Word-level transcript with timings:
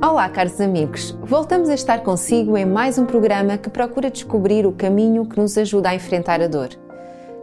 Olá, 0.00 0.28
caros 0.28 0.60
amigos! 0.60 1.10
Voltamos 1.24 1.68
a 1.68 1.74
estar 1.74 2.04
consigo 2.04 2.56
em 2.56 2.64
mais 2.64 2.98
um 2.98 3.04
programa 3.04 3.58
que 3.58 3.68
procura 3.68 4.08
descobrir 4.08 4.64
o 4.64 4.70
caminho 4.70 5.26
que 5.26 5.36
nos 5.36 5.58
ajuda 5.58 5.88
a 5.88 5.94
enfrentar 5.96 6.40
a 6.40 6.46
dor. 6.46 6.68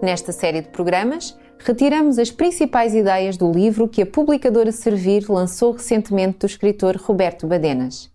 Nesta 0.01 0.31
série 0.31 0.61
de 0.61 0.69
programas, 0.69 1.37
retiramos 1.59 2.17
as 2.17 2.31
principais 2.31 2.95
ideias 2.95 3.35
do 3.35 3.51
livro 3.51 3.89
que 3.89 4.01
a 4.01 4.05
publicadora 4.05 4.71
Servir 4.71 5.29
lançou 5.29 5.73
recentemente 5.73 6.37
do 6.37 6.45
escritor 6.45 6.95
Roberto 6.95 7.45
Badenas. 7.45 8.09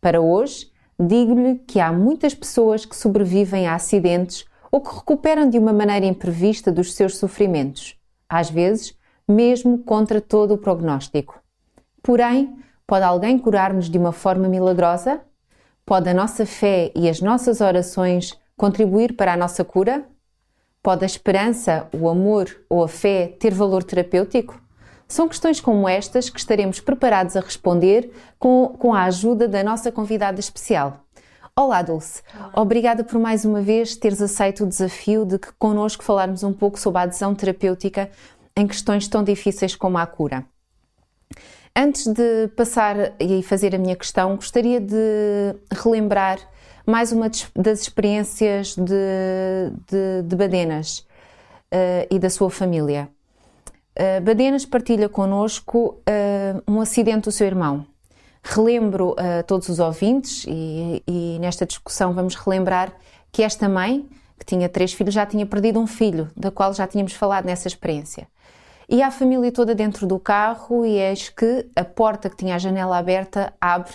Para 0.00 0.20
hoje, 0.20 0.70
digo-lhe 0.96 1.56
que 1.66 1.80
há 1.80 1.92
muitas 1.92 2.36
pessoas 2.36 2.86
que 2.86 2.94
sobrevivem 2.94 3.66
a 3.66 3.74
acidentes 3.74 4.44
ou 4.70 4.80
que 4.80 4.94
recuperam 4.94 5.50
de 5.50 5.58
uma 5.58 5.72
maneira 5.72 6.06
imprevista 6.06 6.70
dos 6.70 6.94
seus 6.94 7.16
sofrimentos, 7.16 7.98
às 8.28 8.48
vezes, 8.48 8.96
mesmo 9.26 9.78
contra 9.78 10.20
todo 10.20 10.54
o 10.54 10.58
prognóstico. 10.58 11.42
Porém, 12.00 12.64
Pode 12.86 13.04
alguém 13.04 13.36
curar-nos 13.36 13.90
de 13.90 13.98
uma 13.98 14.12
forma 14.12 14.48
milagrosa? 14.48 15.20
Pode 15.84 16.08
a 16.08 16.14
nossa 16.14 16.46
fé 16.46 16.92
e 16.94 17.08
as 17.08 17.20
nossas 17.20 17.60
orações 17.60 18.38
contribuir 18.56 19.16
para 19.16 19.32
a 19.32 19.36
nossa 19.36 19.64
cura? 19.64 20.06
Pode 20.80 21.02
a 21.02 21.06
esperança, 21.06 21.88
o 21.92 22.08
amor 22.08 22.48
ou 22.70 22.84
a 22.84 22.88
fé 22.88 23.34
ter 23.40 23.52
valor 23.52 23.82
terapêutico? 23.82 24.60
São 25.08 25.28
questões 25.28 25.60
como 25.60 25.88
estas 25.88 26.30
que 26.30 26.38
estaremos 26.38 26.78
preparados 26.78 27.36
a 27.36 27.40
responder 27.40 28.12
com, 28.38 28.68
com 28.78 28.94
a 28.94 29.02
ajuda 29.02 29.48
da 29.48 29.64
nossa 29.64 29.90
convidada 29.90 30.38
especial. 30.38 31.00
Olá, 31.56 31.82
Dulce. 31.82 32.22
Obrigada 32.54 33.02
por 33.02 33.18
mais 33.18 33.44
uma 33.44 33.60
vez 33.60 33.96
teres 33.96 34.22
aceito 34.22 34.62
o 34.62 34.68
desafio 34.68 35.24
de 35.24 35.40
que 35.40 35.52
connosco 35.58 36.04
falarmos 36.04 36.44
um 36.44 36.52
pouco 36.52 36.78
sobre 36.78 37.00
a 37.00 37.02
adesão 37.02 37.34
terapêutica 37.34 38.10
em 38.56 38.64
questões 38.64 39.08
tão 39.08 39.24
difíceis 39.24 39.74
como 39.74 39.98
a 39.98 40.06
cura. 40.06 40.44
Antes 41.78 42.06
de 42.06 42.48
passar 42.56 42.96
e 43.20 43.42
fazer 43.42 43.74
a 43.74 43.78
minha 43.78 43.94
questão, 43.94 44.34
gostaria 44.34 44.80
de 44.80 45.54
relembrar 45.70 46.38
mais 46.86 47.12
uma 47.12 47.30
das 47.54 47.82
experiências 47.82 48.74
de, 48.74 48.94
de, 49.86 50.22
de 50.24 50.36
Badenas 50.36 51.00
uh, 51.00 52.06
e 52.10 52.18
da 52.18 52.30
sua 52.30 52.48
família. 52.48 53.10
Uh, 53.94 54.22
Badenas 54.22 54.64
partilha 54.64 55.06
connosco 55.06 56.00
uh, 56.08 56.62
um 56.66 56.80
acidente 56.80 57.24
do 57.24 57.30
seu 57.30 57.46
irmão. 57.46 57.86
Relembro 58.42 59.14
a 59.18 59.42
todos 59.42 59.68
os 59.68 59.78
ouvintes 59.78 60.46
e, 60.48 61.02
e 61.06 61.38
nesta 61.40 61.66
discussão 61.66 62.14
vamos 62.14 62.36
relembrar 62.36 62.90
que 63.30 63.42
esta 63.42 63.68
mãe, 63.68 64.08
que 64.38 64.46
tinha 64.46 64.66
três 64.66 64.94
filhos, 64.94 65.12
já 65.12 65.26
tinha 65.26 65.44
perdido 65.44 65.78
um 65.78 65.86
filho, 65.86 66.30
da 66.34 66.50
qual 66.50 66.72
já 66.72 66.86
tínhamos 66.86 67.12
falado 67.12 67.44
nessa 67.44 67.68
experiência. 67.68 68.26
E 68.88 69.02
a 69.02 69.10
família 69.10 69.50
toda 69.50 69.74
dentro 69.74 70.06
do 70.06 70.18
carro, 70.18 70.86
e 70.86 70.96
eis 70.98 71.28
que 71.28 71.68
a 71.74 71.84
porta 71.84 72.30
que 72.30 72.36
tinha 72.36 72.54
a 72.54 72.58
janela 72.58 72.96
aberta 72.96 73.52
abre 73.60 73.94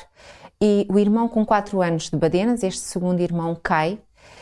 e 0.62 0.86
o 0.90 1.00
irmão 1.00 1.28
com 1.28 1.46
4 1.46 1.82
anos 1.82 2.10
de 2.10 2.18
badenas, 2.18 2.62
este 2.62 2.82
segundo 2.82 3.22
irmão, 3.22 3.58
cai 3.62 4.00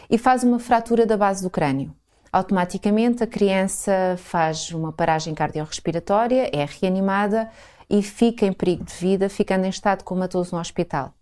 e 0.09 0.17
faz 0.17 0.43
uma 0.43 0.59
fratura 0.59 1.05
da 1.05 1.15
base 1.15 1.43
do 1.43 1.49
crânio. 1.49 1.93
Automaticamente 2.31 3.23
a 3.23 3.27
criança 3.27 4.15
faz 4.17 4.71
uma 4.71 4.91
paragem 4.91 5.33
cardiorrespiratória, 5.33 6.49
é 6.53 6.65
reanimada 6.65 7.49
e 7.89 8.03
fica 8.03 8.45
em 8.45 8.53
perigo 8.53 8.83
de 8.83 8.93
vida, 8.93 9.29
ficando 9.29 9.65
em 9.65 9.69
estado 9.69 10.03
comatoso 10.03 10.53
no 10.53 10.61
hospital. 10.61 11.13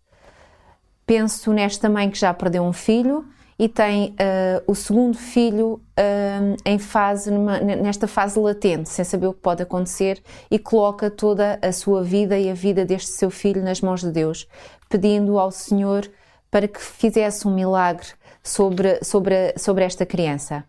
Penso 1.05 1.53
nesta 1.53 1.89
mãe 1.89 2.09
que 2.09 2.17
já 2.17 2.33
perdeu 2.33 2.63
um 2.63 2.73
filho 2.73 3.25
e 3.59 3.67
tem 3.67 4.09
uh, 4.11 4.63
o 4.67 4.75
segundo 4.75 5.17
filho 5.17 5.81
uh, 5.97 6.55
em 6.63 6.77
fase, 6.77 7.31
numa, 7.31 7.59
nesta 7.59 8.07
fase 8.07 8.39
latente, 8.39 8.89
sem 8.89 9.03
saber 9.03 9.27
o 9.27 9.33
que 9.33 9.41
pode 9.41 9.63
acontecer, 9.63 10.21
e 10.49 10.59
coloca 10.59 11.09
toda 11.09 11.59
a 11.61 11.71
sua 11.71 12.03
vida 12.03 12.37
e 12.37 12.49
a 12.49 12.53
vida 12.53 12.85
deste 12.85 13.11
seu 13.11 13.31
filho 13.31 13.63
nas 13.63 13.81
mãos 13.81 14.01
de 14.01 14.11
Deus, 14.11 14.47
pedindo 14.89 15.39
ao 15.39 15.51
Senhor 15.51 16.09
para 16.51 16.67
que 16.67 16.79
fizesse 16.79 17.47
um 17.47 17.53
milagre 17.53 18.07
sobre, 18.43 19.03
sobre, 19.03 19.53
sobre 19.57 19.83
esta 19.83 20.05
criança. 20.05 20.63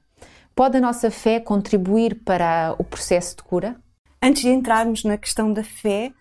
Pode 0.55 0.79
a 0.79 0.81
nossa 0.81 1.11
fé 1.11 1.39
contribuir 1.39 2.23
para 2.25 2.75
o 2.79 2.85
processo 2.85 3.37
de 3.37 3.43
cura? 3.43 3.77
Antes 4.21 4.43
de 4.43 4.49
entrarmos 4.49 5.05
na 5.05 5.17
questão 5.17 5.53
da 5.53 5.63
fé, 5.63 6.07
eh, 6.07 6.13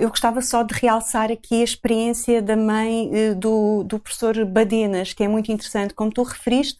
eu 0.00 0.08
gostava 0.08 0.40
só 0.40 0.62
de 0.62 0.72
realçar 0.74 1.32
aqui 1.32 1.60
a 1.60 1.64
experiência 1.64 2.40
da 2.40 2.56
mãe 2.56 3.10
eh, 3.12 3.34
do, 3.34 3.82
do 3.82 3.98
professor 3.98 4.44
Badenas, 4.44 5.12
que 5.12 5.24
é 5.24 5.28
muito 5.28 5.50
interessante. 5.50 5.92
Como 5.94 6.12
tu 6.12 6.22
referiste, 6.22 6.78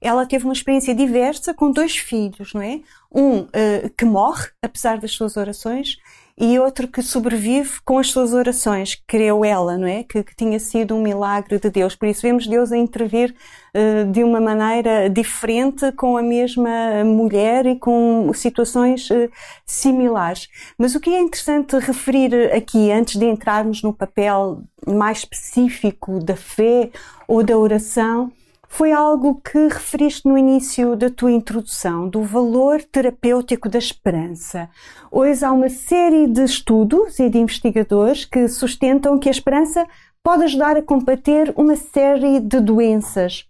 ela 0.00 0.26
teve 0.26 0.44
uma 0.44 0.52
experiência 0.52 0.94
diversa 0.94 1.54
com 1.54 1.70
dois 1.72 1.96
filhos, 1.96 2.52
não 2.52 2.60
é? 2.60 2.80
Um 3.14 3.40
uh, 3.42 3.48
que 3.96 4.04
morre, 4.04 4.48
apesar 4.60 4.98
das 4.98 5.12
suas 5.12 5.36
orações, 5.36 5.96
e 6.36 6.58
outro 6.58 6.88
que 6.88 7.00
sobrevive 7.00 7.80
com 7.84 7.96
as 7.98 8.10
suas 8.10 8.32
orações, 8.32 9.00
creu 9.06 9.44
ela, 9.44 9.78
não 9.78 9.86
é? 9.86 10.02
Que, 10.02 10.22
que 10.24 10.34
tinha 10.34 10.58
sido 10.58 10.96
um 10.96 11.00
milagre 11.00 11.60
de 11.60 11.70
Deus. 11.70 11.94
Por 11.94 12.08
isso 12.08 12.22
vemos 12.22 12.48
Deus 12.48 12.72
a 12.72 12.76
intervir 12.76 13.32
uh, 13.72 14.10
de 14.10 14.24
uma 14.24 14.40
maneira 14.40 15.08
diferente 15.08 15.92
com 15.92 16.16
a 16.16 16.22
mesma 16.22 17.04
mulher 17.04 17.66
e 17.66 17.76
com 17.78 18.32
situações 18.34 19.08
uh, 19.10 19.30
similares. 19.64 20.48
Mas 20.76 20.96
o 20.96 21.00
que 21.00 21.10
é 21.10 21.20
interessante 21.20 21.78
referir 21.78 22.52
aqui, 22.52 22.90
antes 22.90 23.16
de 23.16 23.26
entrarmos 23.26 23.80
no 23.82 23.92
papel 23.92 24.60
mais 24.84 25.18
específico 25.18 26.18
da 26.18 26.34
fé 26.34 26.90
ou 27.28 27.44
da 27.44 27.56
oração, 27.56 28.32
foi 28.76 28.90
algo 28.90 29.36
que 29.36 29.68
referiste 29.68 30.26
no 30.26 30.36
início 30.36 30.96
da 30.96 31.08
tua 31.08 31.30
introdução, 31.30 32.08
do 32.08 32.24
valor 32.24 32.82
terapêutico 32.82 33.68
da 33.68 33.78
esperança. 33.78 34.68
Hoje 35.12 35.44
há 35.44 35.52
uma 35.52 35.68
série 35.68 36.26
de 36.26 36.42
estudos 36.42 37.20
e 37.20 37.30
de 37.30 37.38
investigadores 37.38 38.24
que 38.24 38.48
sustentam 38.48 39.16
que 39.16 39.28
a 39.28 39.30
esperança 39.30 39.86
pode 40.24 40.42
ajudar 40.42 40.76
a 40.76 40.82
combater 40.82 41.54
uma 41.56 41.76
série 41.76 42.40
de 42.40 42.58
doenças. 42.58 43.46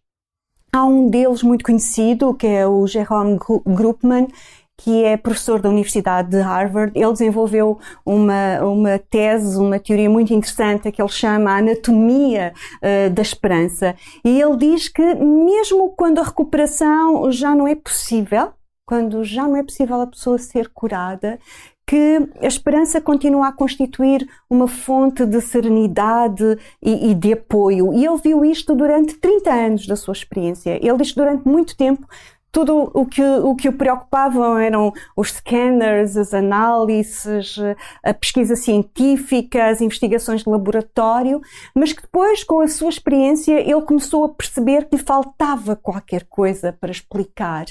Há 0.70 0.84
um 0.84 1.08
deles 1.08 1.42
muito 1.42 1.64
conhecido, 1.64 2.34
que 2.34 2.46
é 2.46 2.66
o 2.66 2.86
Jerome 2.86 3.38
Grupman, 3.64 4.28
que 4.76 5.04
é 5.04 5.16
professor 5.16 5.60
da 5.60 5.68
Universidade 5.68 6.30
de 6.30 6.40
Harvard. 6.40 6.92
Ele 6.94 7.12
desenvolveu 7.12 7.78
uma, 8.04 8.60
uma 8.62 8.98
tese, 8.98 9.58
uma 9.58 9.78
teoria 9.78 10.10
muito 10.10 10.32
interessante 10.32 10.90
que 10.90 11.00
ele 11.00 11.08
chama 11.08 11.52
a 11.52 11.58
anatomia 11.58 12.52
uh, 12.76 13.10
da 13.10 13.22
esperança. 13.22 13.94
E 14.24 14.40
ele 14.40 14.56
diz 14.56 14.88
que 14.88 15.14
mesmo 15.14 15.90
quando 15.90 16.20
a 16.20 16.24
recuperação 16.24 17.30
já 17.30 17.54
não 17.54 17.68
é 17.68 17.74
possível, 17.74 18.52
quando 18.86 19.24
já 19.24 19.48
não 19.48 19.56
é 19.56 19.62
possível 19.62 20.00
a 20.00 20.06
pessoa 20.06 20.38
ser 20.38 20.68
curada, 20.68 21.38
que 21.86 22.28
a 22.40 22.46
esperança 22.46 23.00
continua 23.00 23.48
a 23.48 23.52
constituir 23.52 24.26
uma 24.48 24.66
fonte 24.66 25.26
de 25.26 25.40
serenidade 25.40 26.58
e, 26.82 27.10
e, 27.10 27.14
de 27.14 27.34
apoio. 27.34 27.92
E 27.92 28.04
ele 28.06 28.16
viu 28.16 28.44
isto 28.44 28.74
durante 28.74 29.14
30 29.14 29.52
anos 29.52 29.86
da 29.86 29.94
sua 29.94 30.12
experiência. 30.12 30.78
Ele 30.82 30.96
diz 30.96 31.12
que 31.12 31.20
durante 31.20 31.46
muito 31.46 31.76
tempo 31.76 32.06
tudo 32.54 32.88
o 32.94 33.04
que, 33.04 33.20
o 33.20 33.56
que 33.56 33.68
o 33.68 33.72
preocupavam 33.72 34.56
eram 34.56 34.92
os 35.16 35.32
scanners, 35.32 36.16
as 36.16 36.32
análises, 36.32 37.56
a 38.00 38.14
pesquisa 38.14 38.54
científica, 38.54 39.66
as 39.66 39.80
investigações 39.80 40.44
de 40.44 40.48
laboratório, 40.48 41.40
mas 41.74 41.92
que 41.92 42.02
depois, 42.02 42.44
com 42.44 42.60
a 42.60 42.68
sua 42.68 42.90
experiência, 42.90 43.58
ele 43.58 43.82
começou 43.82 44.24
a 44.24 44.28
perceber 44.28 44.84
que 44.84 44.94
lhe 44.94 45.02
faltava 45.02 45.74
qualquer 45.74 46.26
coisa 46.26 46.72
para 46.72 46.92
explicar. 46.92 47.64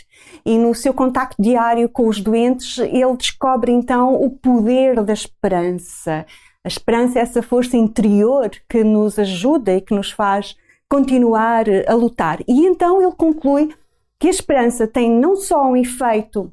E 0.45 0.57
no 0.57 0.75
seu 0.75 0.93
contacto 0.93 1.41
diário 1.41 1.87
com 1.87 2.09
os 2.09 2.19
doentes, 2.19 2.77
ele 2.79 3.15
descobre 3.15 3.71
então 3.71 4.21
o 4.21 4.31
poder 4.31 5.01
da 5.01 5.13
esperança. 5.13 6.25
A 6.61 6.67
esperança 6.67 7.19
é 7.19 7.21
essa 7.21 7.41
força 7.41 7.77
interior 7.77 8.51
que 8.67 8.83
nos 8.83 9.17
ajuda 9.17 9.77
e 9.77 9.81
que 9.81 9.95
nos 9.95 10.11
faz 10.11 10.57
continuar 10.89 11.63
a 11.87 11.93
lutar. 11.93 12.41
E 12.45 12.65
então 12.65 13.01
ele 13.01 13.13
conclui 13.13 13.73
que 14.23 14.27
a 14.27 14.31
esperança 14.31 14.87
tem 14.87 15.11
não 15.11 15.35
só 15.35 15.69
um 15.69 15.75
efeito 15.75 16.49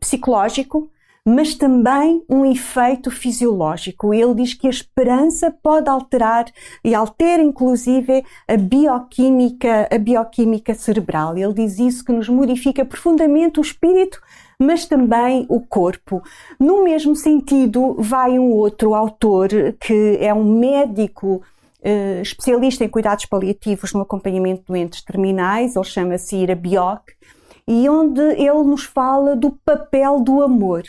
psicológico, 0.00 0.90
mas 1.24 1.54
também 1.54 2.24
um 2.28 2.44
efeito 2.44 3.08
fisiológico. 3.08 4.12
Ele 4.12 4.34
diz 4.34 4.52
que 4.52 4.66
a 4.66 4.70
esperança 4.70 5.48
pode 5.62 5.88
alterar 5.88 6.46
e 6.82 6.96
altera 6.96 7.40
inclusive 7.40 8.24
a 8.48 8.56
bioquímica, 8.56 9.88
a 9.92 9.96
bioquímica 9.96 10.74
cerebral. 10.74 11.38
Ele 11.38 11.54
diz 11.54 11.78
isso 11.78 12.04
que 12.04 12.10
nos 12.10 12.28
modifica 12.28 12.84
profundamente 12.84 13.60
o 13.60 13.62
espírito, 13.62 14.20
mas 14.58 14.84
também 14.84 15.46
o 15.48 15.60
corpo. 15.60 16.20
No 16.58 16.82
mesmo 16.82 17.14
sentido, 17.14 17.94
vai 17.96 18.40
um 18.40 18.50
outro 18.50 18.92
autor 18.92 19.50
que 19.78 20.18
é 20.20 20.34
um 20.34 20.58
médico 20.58 21.44
uh, 21.84 22.22
especialista 22.22 22.84
em 22.84 22.88
cuidados 22.88 23.26
paliativos 23.26 23.92
no 23.92 24.02
acompanhamento 24.02 24.60
de 24.62 24.66
doentes 24.66 25.02
terminais, 25.02 25.76
ele 25.76 25.84
chama-se 25.84 26.36
Ira 26.36 26.54
Bioc, 26.54 27.02
e 27.66 27.88
onde 27.88 28.20
ele 28.20 28.62
nos 28.64 28.84
fala 28.84 29.36
do 29.36 29.50
papel 29.64 30.20
do 30.20 30.42
amor. 30.42 30.84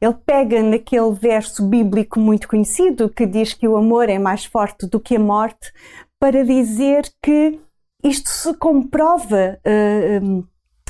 Ele 0.00 0.14
pega 0.24 0.62
naquele 0.62 1.12
verso 1.12 1.66
bíblico 1.66 2.20
muito 2.20 2.46
conhecido 2.46 3.08
que 3.08 3.26
diz 3.26 3.52
que 3.54 3.66
o 3.66 3.76
amor 3.76 4.08
é 4.08 4.18
mais 4.18 4.44
forte 4.44 4.86
do 4.86 5.00
que 5.00 5.16
a 5.16 5.20
morte, 5.20 5.72
para 6.20 6.44
dizer 6.44 7.10
que 7.20 7.58
isto 8.04 8.30
se 8.30 8.54
comprova 8.54 9.58
uh, 9.66 10.46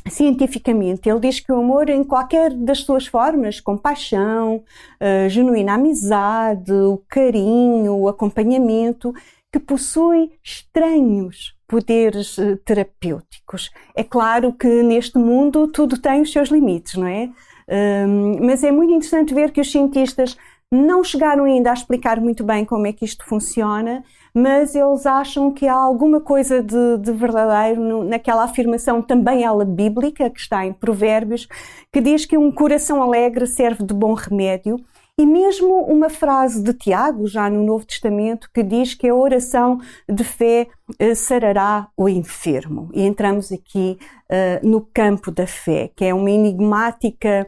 cientificamente. 0.09 1.09
Ele 1.09 1.21
diz 1.21 1.41
que 1.41 1.53
o 1.53 1.57
amor, 1.57 1.89
em 1.89 2.03
qualquer 2.03 2.53
das 2.53 2.81
suas 2.81 3.07
formas, 3.07 3.61
compaixão, 3.61 4.57
uh, 4.57 5.29
genuína 5.29 5.75
amizade, 5.75 6.73
o 6.73 7.03
carinho, 7.09 7.95
o 7.95 8.09
acompanhamento, 8.09 9.13
que 9.53 9.59
possui 9.59 10.33
estranhos 10.43 11.55
poderes 11.69 12.39
uh, 12.39 12.57
terapêuticos. 12.65 13.71
É 13.95 14.03
claro 14.03 14.53
que 14.53 14.83
neste 14.83 15.19
mundo 15.19 15.69
tudo 15.69 15.99
tem 15.99 16.23
os 16.23 16.33
seus 16.33 16.49
limites, 16.49 16.95
não 16.95 17.07
é? 17.07 17.31
Uh, 17.69 18.45
mas 18.45 18.65
é 18.65 18.73
muito 18.73 18.93
interessante 18.93 19.33
ver 19.33 19.53
que 19.53 19.61
os 19.61 19.71
cientistas 19.71 20.37
não 20.71 21.05
chegaram 21.05 21.45
ainda 21.45 21.71
a 21.71 21.75
explicar 21.75 22.19
muito 22.19 22.43
bem 22.43 22.65
como 22.65 22.87
é 22.87 22.93
que 22.93 23.05
isto 23.05 23.25
funciona, 23.27 24.03
mas 24.35 24.75
eles 24.75 25.05
acham 25.05 25.53
que 25.53 25.67
há 25.67 25.75
alguma 25.75 26.21
coisa 26.21 26.63
de, 26.63 26.99
de 26.99 27.13
verdadeiro 27.13 27.81
no, 27.81 28.05
naquela 28.05 28.45
afirmação, 28.45 29.03
também 29.03 29.45
ela 29.45 29.65
bíblica, 29.65 30.31
que 30.31 30.41
está 30.41 30.65
em 30.65 30.73
Provérbios, 30.73 31.47
que 31.93 32.01
diz 32.01 32.25
que 32.25 32.39
um 32.39 32.51
coração 32.51 33.03
alegre 33.03 33.47
serve 33.47 33.85
de 33.85 33.93
bom 33.93 34.15
remédio. 34.15 34.83
E 35.19 35.27
mesmo 35.27 35.85
uma 35.85 36.09
frase 36.09 36.63
de 36.63 36.73
Tiago, 36.73 37.27
já 37.27 37.51
no 37.51 37.63
Novo 37.63 37.85
Testamento, 37.85 38.49
que 38.53 38.63
diz 38.63 38.95
que 38.95 39.09
a 39.09 39.15
oração 39.15 39.79
de 40.09 40.25
fé 40.25 40.69
eh, 40.99 41.15
sarará 41.15 41.89
o 41.95 42.09
enfermo. 42.09 42.91
E 42.95 43.03
entramos 43.03 43.53
aqui 43.53 43.99
uh, 44.31 44.67
no 44.67 44.81
campo 44.81 45.31
da 45.31 45.47
fé, 45.47 45.91
que 45.95 46.07
é 46.07 46.15
uma 46.15 46.31
enigmática 46.31 47.47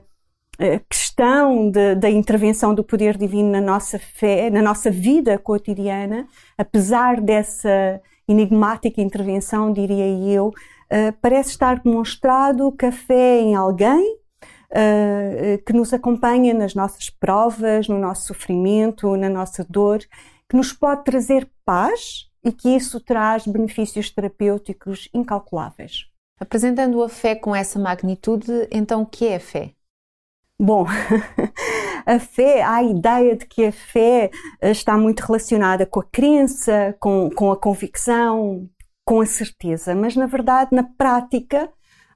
questão 0.89 1.71
de, 1.71 1.95
da 1.97 2.11
intervenção 2.11 2.75
do 2.75 2.85
poder 2.85 3.17
divino 3.17 3.51
na 3.51 3.61
nossa 3.61 3.99
fé, 3.99 4.51
na 4.51 4.63
nossa 4.63 4.91
vida 4.91 5.39
cotidiana, 5.39 6.27
apesar 6.57 7.21
dessa 7.21 8.01
enigmática 8.27 9.01
intervenção, 9.01 9.73
diria 9.73 10.07
eu, 10.07 10.49
uh, 10.49 11.13
parece 11.21 11.51
estar 11.51 11.81
demonstrado 11.81 12.73
que 12.73 12.87
a 12.87 12.93
fé 12.93 13.41
em 13.41 13.55
alguém 13.55 14.17
uh, 14.71 15.63
que 15.65 15.73
nos 15.73 15.93
acompanha 15.93 16.55
nas 16.55 16.75
nossas 16.75 17.11
provas, 17.11 17.89
no 17.89 17.99
nosso 17.99 18.29
sofrimento, 18.29 19.17
na 19.17 19.29
nossa 19.29 19.65
dor, 19.69 19.99
que 20.49 20.57
nos 20.57 20.73
pode 20.73 21.05
trazer 21.05 21.49
paz 21.65 22.31
e 22.45 22.53
que 22.53 22.69
isso 22.69 23.01
traz 23.01 23.47
benefícios 23.47 24.11
terapêuticos 24.11 25.09
incalculáveis. 25.15 26.07
Apresentando 26.39 27.03
a 27.03 27.09
fé 27.09 27.35
com 27.35 27.55
essa 27.55 27.79
magnitude, 27.79 28.69
então 28.71 29.03
o 29.03 29.07
que 29.07 29.27
é 29.27 29.37
a 29.37 29.41
fé? 29.41 29.73
Bom, 30.59 30.87
a 32.07 32.19
fé, 32.21 32.63
há 32.63 32.77
a 32.77 32.83
ideia 32.85 33.37
de 33.37 33.45
que 33.45 33.67
a 33.67 33.73
fé 33.73 34.31
eh, 34.61 34.71
está 34.71 34.97
muito 34.97 35.21
relacionada 35.21 35.85
com 35.85 36.01
a 36.01 36.05
crença, 36.05 36.97
com, 37.01 37.29
com 37.31 37.51
a 37.51 37.57
convicção, 37.57 38.69
com 39.05 39.21
a 39.21 39.27
certeza, 39.27 39.95
mas 39.97 40.15
na 40.15 40.27
verdade, 40.27 40.71
na 40.73 40.85
prática, 40.85 41.69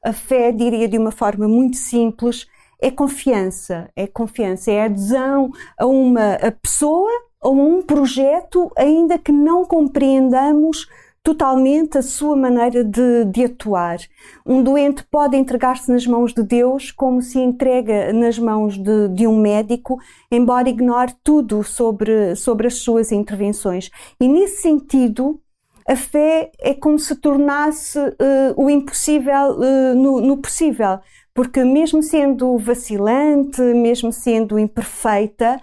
a 0.05 0.12
fé, 0.12 0.52
diria 0.52 0.87
de 0.87 0.96
uma 0.96 1.11
forma 1.11 1.49
muito 1.49 1.76
simples, 1.76 2.46
é 2.81 2.90
confiança, 2.93 3.90
é 3.96 4.06
confiança, 4.06 4.70
é 4.70 4.85
adesão 4.85 5.50
a 5.76 5.85
uma 5.87 6.35
a 6.35 6.52
pessoa 6.52 7.11
ou 7.40 7.61
a 7.61 7.64
um 7.64 7.82
projeto, 7.82 8.70
ainda 8.76 9.19
que 9.19 9.32
não 9.32 9.64
compreendamos 9.64 10.87
totalmente 11.28 11.98
a 11.98 12.02
sua 12.02 12.34
maneira 12.34 12.82
de, 12.82 13.26
de 13.26 13.44
atuar. 13.44 13.98
Um 14.46 14.62
doente 14.62 15.04
pode 15.10 15.36
entregar-se 15.36 15.92
nas 15.92 16.06
mãos 16.06 16.32
de 16.32 16.42
Deus 16.42 16.90
como 16.90 17.20
se 17.20 17.38
entrega 17.38 18.14
nas 18.14 18.38
mãos 18.38 18.78
de, 18.78 19.08
de, 19.08 19.26
um 19.26 19.38
médico, 19.38 19.98
embora 20.30 20.70
ignore 20.70 21.14
tudo 21.22 21.62
sobre, 21.62 22.34
sobre 22.34 22.66
as 22.69 22.76
suas 22.76 23.12
intervenções. 23.12 23.90
E 24.19 24.26
nesse 24.26 24.62
sentido, 24.62 25.38
a 25.86 25.94
fé 25.94 26.50
é 26.58 26.72
como 26.72 26.98
se 26.98 27.14
tornasse 27.14 27.98
uh, 27.98 28.14
o 28.56 28.70
impossível 28.70 29.58
uh, 29.58 29.94
no, 29.94 30.22
no 30.22 30.38
possível. 30.38 30.98
Porque, 31.34 31.62
mesmo 31.62 32.02
sendo 32.02 32.56
vacilante, 32.56 33.60
mesmo 33.60 34.10
sendo 34.14 34.58
imperfeita, 34.58 35.60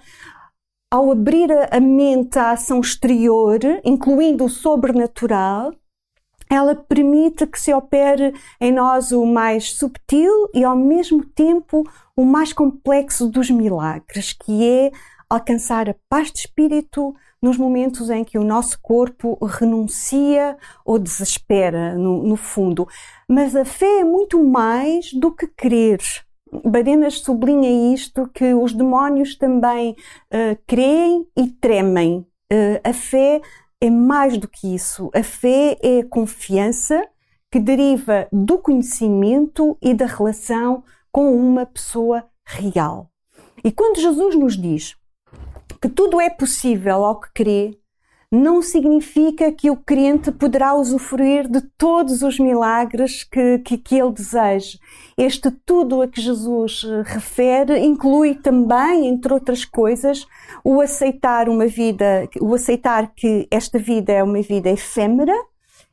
ao 0.96 1.12
abrir 1.12 1.52
a 1.72 1.80
mente 1.82 2.40
à 2.40 2.52
ação 2.52 2.80
exterior, 2.80 3.60
incluindo 3.84 4.46
o 4.46 4.50
sobrenatural, 4.50 5.74
ela 6.50 6.74
permite 6.74 7.46
que 7.46 7.60
se 7.60 7.74
opere 7.74 8.34
em 8.62 8.72
nós 8.72 9.12
o 9.12 9.26
mais 9.26 9.74
subtil 9.74 10.32
e 10.54 10.64
ao 10.64 10.78
mesmo 10.78 11.26
tempo 11.26 11.84
o 12.16 12.24
mais 12.24 12.54
complexo 12.54 13.28
dos 13.28 13.50
milagres, 13.50 14.32
que 14.32 14.64
é 14.66 14.92
alcançar 15.30 15.90
a 15.90 15.96
paz 16.08 16.32
de 16.32 16.40
espírito 16.40 17.14
nos 17.42 17.58
momentos 17.58 18.10
em 18.10 18.24
que 18.24 18.38
o 18.38 18.44
nosso 18.46 18.80
corpo 18.82 19.38
renuncia 19.46 20.56
ou 20.86 20.98
desespera, 20.98 21.96
no, 21.96 22.24
no 22.24 22.38
fundo. 22.38 22.88
Mas 23.28 23.54
a 23.54 23.66
fé 23.66 24.00
é 24.00 24.04
muito 24.06 24.42
mais 24.42 25.12
do 25.12 25.30
que 25.30 25.46
crer. 25.46 26.00
Badenas 26.64 27.20
sublinha 27.20 27.94
isto 27.94 28.28
que 28.34 28.54
os 28.54 28.74
demónios 28.74 29.36
também 29.36 29.92
uh, 29.92 30.58
creem 30.68 31.28
e 31.38 31.48
tremem. 31.48 32.26
Uh, 32.52 32.80
a 32.84 32.94
fé 32.94 33.42
é 33.82 33.90
mais 33.90 34.38
do 34.38 34.48
que 34.48 34.74
isso. 34.74 35.10
A 35.14 35.24
fé 35.24 35.78
é 35.82 36.00
a 36.00 36.08
confiança 36.08 37.08
que 37.52 37.60
deriva 37.60 38.28
do 38.32 38.58
conhecimento 38.58 39.78
e 39.82 39.94
da 39.94 40.06
relação 40.06 40.84
com 41.12 41.36
uma 41.36 41.66
pessoa 41.66 42.26
real. 42.46 43.10
E 43.64 43.72
quando 43.72 44.02
Jesus 44.02 44.36
nos 44.36 44.58
diz 44.58 44.96
que 45.82 45.90
tudo 45.90 46.20
é 46.20 46.30
possível 46.30 47.06
ao 47.06 47.20
que 47.20 47.32
crê, 47.34 47.80
não 48.36 48.62
significa 48.62 49.52
que 49.52 49.72
o 49.72 49.78
crente 49.78 50.32
poderá 50.32 50.76
usufruir 50.76 51.48
de 51.50 51.62
todos 51.62 52.22
os 52.22 52.38
milagres 52.38 53.24
que, 53.24 53.60
que, 53.60 53.78
que, 53.78 53.96
ele 53.96 54.12
deseja. 54.12 54.78
Este 55.18 55.50
tudo 55.50 56.02
a 56.02 56.08
que 56.08 56.22
Jesus 56.22 56.86
eh, 56.86 57.04
refere 57.06 57.80
inclui 57.80 58.36
também, 58.36 59.08
entre 59.08 59.34
outras 59.34 59.64
coisas, 59.64 60.28
o 60.64 60.82
aceitar 60.82 61.48
uma 61.48 61.66
vida, 61.66 62.30
o 62.42 62.54
aceitar 62.54 63.14
que 63.16 63.48
esta 63.50 63.80
vida 63.80 64.12
é 64.12 64.22
uma 64.22 64.42
vida 64.42 64.70
efêmera 64.70 65.36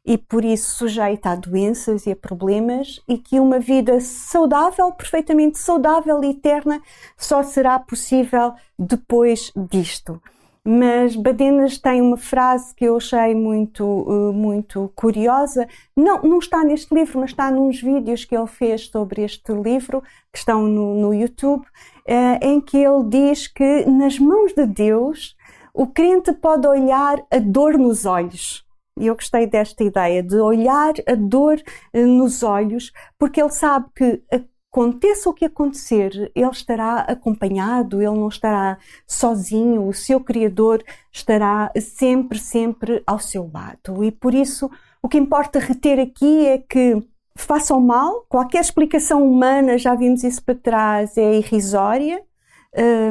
e 0.04 0.18
por 0.18 0.44
isso 0.44 0.78
sujeita 0.78 1.30
a 1.30 1.36
doenças 1.36 2.06
e 2.06 2.10
a 2.10 2.16
problemas 2.16 3.00
e 3.08 3.16
que 3.16 3.38
uma 3.38 3.60
vida 3.60 4.00
saudável, 4.00 4.90
perfeitamente 4.90 5.58
saudável 5.58 6.22
e 6.24 6.30
eterna, 6.30 6.82
só 7.16 7.42
será 7.44 7.78
possível 7.78 8.52
depois 8.76 9.52
disto 9.70 10.20
mas 10.64 11.16
Badenas 11.16 11.76
tem 11.76 12.00
uma 12.00 12.16
frase 12.16 12.72
que 12.74 12.84
eu 12.84 12.96
achei 12.96 13.34
muito, 13.34 13.84
uh, 13.84 14.32
muito 14.32 14.92
curiosa. 14.94 15.66
Não, 15.96 16.22
não 16.22 16.38
está 16.38 16.62
neste 16.62 16.94
livro, 16.94 17.18
mas 17.18 17.30
está 17.30 17.50
nos 17.50 17.80
vídeos 17.80 18.24
que 18.24 18.36
ele 18.36 18.46
fez 18.46 18.86
sobre 18.86 19.22
este 19.22 19.52
livro, 19.52 20.02
que 20.32 20.38
estão 20.38 20.62
no, 20.62 20.94
no 20.94 21.12
YouTube, 21.12 21.62
uh, 21.62 22.38
em 22.40 22.60
que 22.60 22.76
ele 22.76 23.04
diz 23.08 23.48
que 23.48 23.84
nas 23.86 24.18
mãos 24.18 24.52
de 24.52 24.64
Deus 24.66 25.36
o 25.74 25.86
crente 25.86 26.32
pode 26.32 26.66
olhar 26.66 27.20
a 27.30 27.38
dor 27.38 27.76
nos 27.76 28.06
olhos. 28.06 28.64
E 29.00 29.06
eu 29.06 29.14
gostei 29.14 29.46
desta 29.46 29.82
ideia 29.82 30.22
de 30.22 30.36
olhar 30.36 30.92
a 31.08 31.14
dor 31.16 31.60
uh, 31.92 32.06
nos 32.06 32.44
olhos, 32.44 32.92
porque 33.18 33.42
ele 33.42 33.50
sabe 33.50 33.86
que 33.96 34.22
a 34.32 34.38
aconteça 34.72 35.28
o 35.28 35.34
que 35.34 35.44
acontecer, 35.44 36.32
ele 36.34 36.50
estará 36.50 37.00
acompanhado, 37.00 38.00
ele 38.00 38.18
não 38.18 38.28
estará 38.28 38.78
sozinho, 39.06 39.86
o 39.86 39.92
seu 39.92 40.18
Criador 40.18 40.82
estará 41.12 41.70
sempre, 41.78 42.38
sempre 42.38 43.02
ao 43.06 43.18
seu 43.18 43.50
lado. 43.52 44.02
E 44.02 44.10
por 44.10 44.34
isso, 44.34 44.70
o 45.02 45.10
que 45.10 45.18
importa 45.18 45.58
reter 45.58 46.00
aqui 46.00 46.46
é 46.46 46.56
que 46.56 47.06
faça 47.36 47.74
o 47.74 47.80
mal, 47.82 48.24
qualquer 48.30 48.62
explicação 48.62 49.22
humana, 49.30 49.76
já 49.76 49.94
vimos 49.94 50.24
isso 50.24 50.42
para 50.42 50.54
trás, 50.54 51.18
é 51.18 51.34
irrisória, 51.36 52.22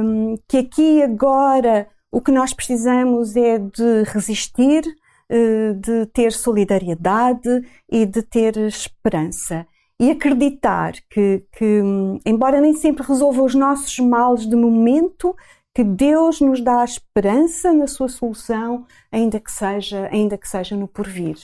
um, 0.04 0.36
que 0.48 0.58
aqui 0.58 1.04
agora 1.04 1.88
o 2.12 2.20
que 2.20 2.32
nós 2.32 2.54
precisamos 2.54 3.36
é 3.36 3.60
de 3.60 4.04
resistir, 4.08 4.84
uh, 5.32 5.76
de 5.76 6.08
ter 6.08 6.32
solidariedade 6.32 7.64
e 7.88 8.04
de 8.04 8.24
ter 8.24 8.58
esperança 8.58 9.68
e 10.02 10.10
acreditar 10.10 10.94
que, 11.08 11.44
que, 11.52 11.80
embora 12.26 12.60
nem 12.60 12.74
sempre 12.74 13.06
resolva 13.06 13.44
os 13.44 13.54
nossos 13.54 14.00
males 14.00 14.48
de 14.48 14.56
momento, 14.56 15.36
que 15.76 15.84
Deus 15.84 16.42
nos 16.42 16.60
dá 16.60 16.82
a 16.82 16.86
esperança 16.86 17.72
na 17.72 17.86
sua 17.86 18.10
solução, 18.10 18.84
ainda 19.12 19.40
que 19.40 19.52
seja, 19.52 20.10
ainda 20.12 20.40
que 20.40 20.50
seja 20.50 20.76
no 20.76 20.88
porvir. 20.88 21.38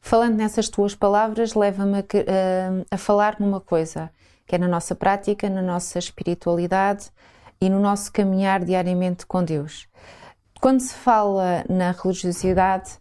Falando 0.00 0.36
nessas 0.36 0.70
tuas 0.70 0.94
palavras, 0.94 1.52
leva-me 1.52 1.98
a, 1.98 2.00
a, 2.00 2.94
a 2.94 2.96
falar 2.96 3.38
numa 3.38 3.60
coisa, 3.60 4.10
que 4.46 4.54
é 4.54 4.58
na 4.58 4.66
nossa 4.66 4.94
prática, 4.94 5.50
na 5.50 5.60
nossa 5.60 5.98
espiritualidade 5.98 7.10
e 7.60 7.68
no 7.68 7.78
nosso 7.78 8.10
caminhar 8.10 8.64
diariamente 8.64 9.26
com 9.26 9.44
Deus. 9.44 9.86
Quando 10.62 10.80
se 10.80 10.94
fala 10.94 11.62
na 11.68 11.90
religiosidade, 11.90 12.92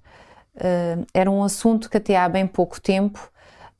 uh, 0.58 1.06
era 1.14 1.32
um 1.32 1.42
assunto 1.42 1.90
que 1.90 1.96
até 1.96 2.18
há 2.18 2.28
bem 2.28 2.46
pouco 2.46 2.82
tempo 2.82 3.32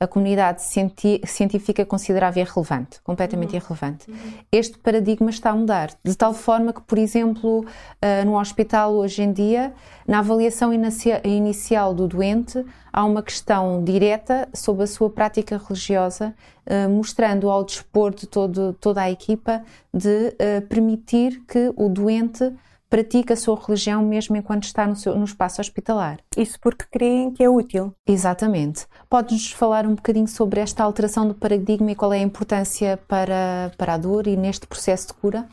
a 0.02 0.06
comunidade 0.08 0.62
científica 0.62 1.86
considerava 1.86 2.40
irrelevante, 2.40 3.00
completamente 3.04 3.50
uhum. 3.50 3.56
irrelevante. 3.58 4.10
Uhum. 4.10 4.16
Este 4.50 4.76
paradigma 4.76 5.30
está 5.30 5.50
a 5.50 5.54
mudar, 5.54 5.90
de 6.02 6.16
tal 6.16 6.34
forma 6.34 6.72
que, 6.72 6.80
por 6.82 6.98
exemplo, 6.98 7.60
uh, 7.60 8.24
no 8.26 8.36
hospital 8.36 8.94
hoje 8.94 9.22
em 9.22 9.32
dia, 9.32 9.72
na 10.04 10.18
avaliação 10.18 10.72
inicial 11.22 11.94
do 11.94 12.08
doente, 12.08 12.66
há 12.92 13.04
uma 13.04 13.22
questão 13.22 13.84
direta 13.84 14.48
sobre 14.52 14.82
a 14.82 14.86
sua 14.88 15.08
prática 15.08 15.56
religiosa, 15.56 16.34
uh, 16.66 16.90
mostrando 16.90 17.48
ao 17.48 17.62
dispor 17.62 18.12
de 18.12 18.26
todo, 18.26 18.72
toda 18.80 19.02
a 19.02 19.10
equipa 19.10 19.62
de 19.94 20.34
uh, 20.34 20.66
permitir 20.68 21.44
que 21.46 21.72
o 21.76 21.88
doente 21.88 22.52
pratica 22.92 23.32
a 23.32 23.36
sua 23.38 23.58
religião 23.58 24.04
mesmo 24.04 24.36
enquanto 24.36 24.64
está 24.64 24.86
no, 24.86 24.94
seu, 24.94 25.16
no 25.16 25.24
espaço 25.24 25.62
hospitalar. 25.62 26.18
Isso 26.36 26.60
porque 26.60 26.84
creem 26.92 27.30
que 27.30 27.42
é 27.42 27.48
útil. 27.48 27.94
Exatamente. 28.06 28.86
Podes-nos 29.08 29.50
falar 29.52 29.86
um 29.86 29.94
bocadinho 29.94 30.28
sobre 30.28 30.60
esta 30.60 30.84
alteração 30.84 31.26
do 31.26 31.32
paradigma 31.32 31.90
e 31.90 31.94
qual 31.94 32.12
é 32.12 32.18
a 32.18 32.22
importância 32.22 32.98
para, 33.08 33.72
para 33.78 33.94
a 33.94 33.96
dor 33.96 34.26
e 34.26 34.36
neste 34.36 34.66
processo 34.66 35.06
de 35.06 35.14
cura? 35.14 35.48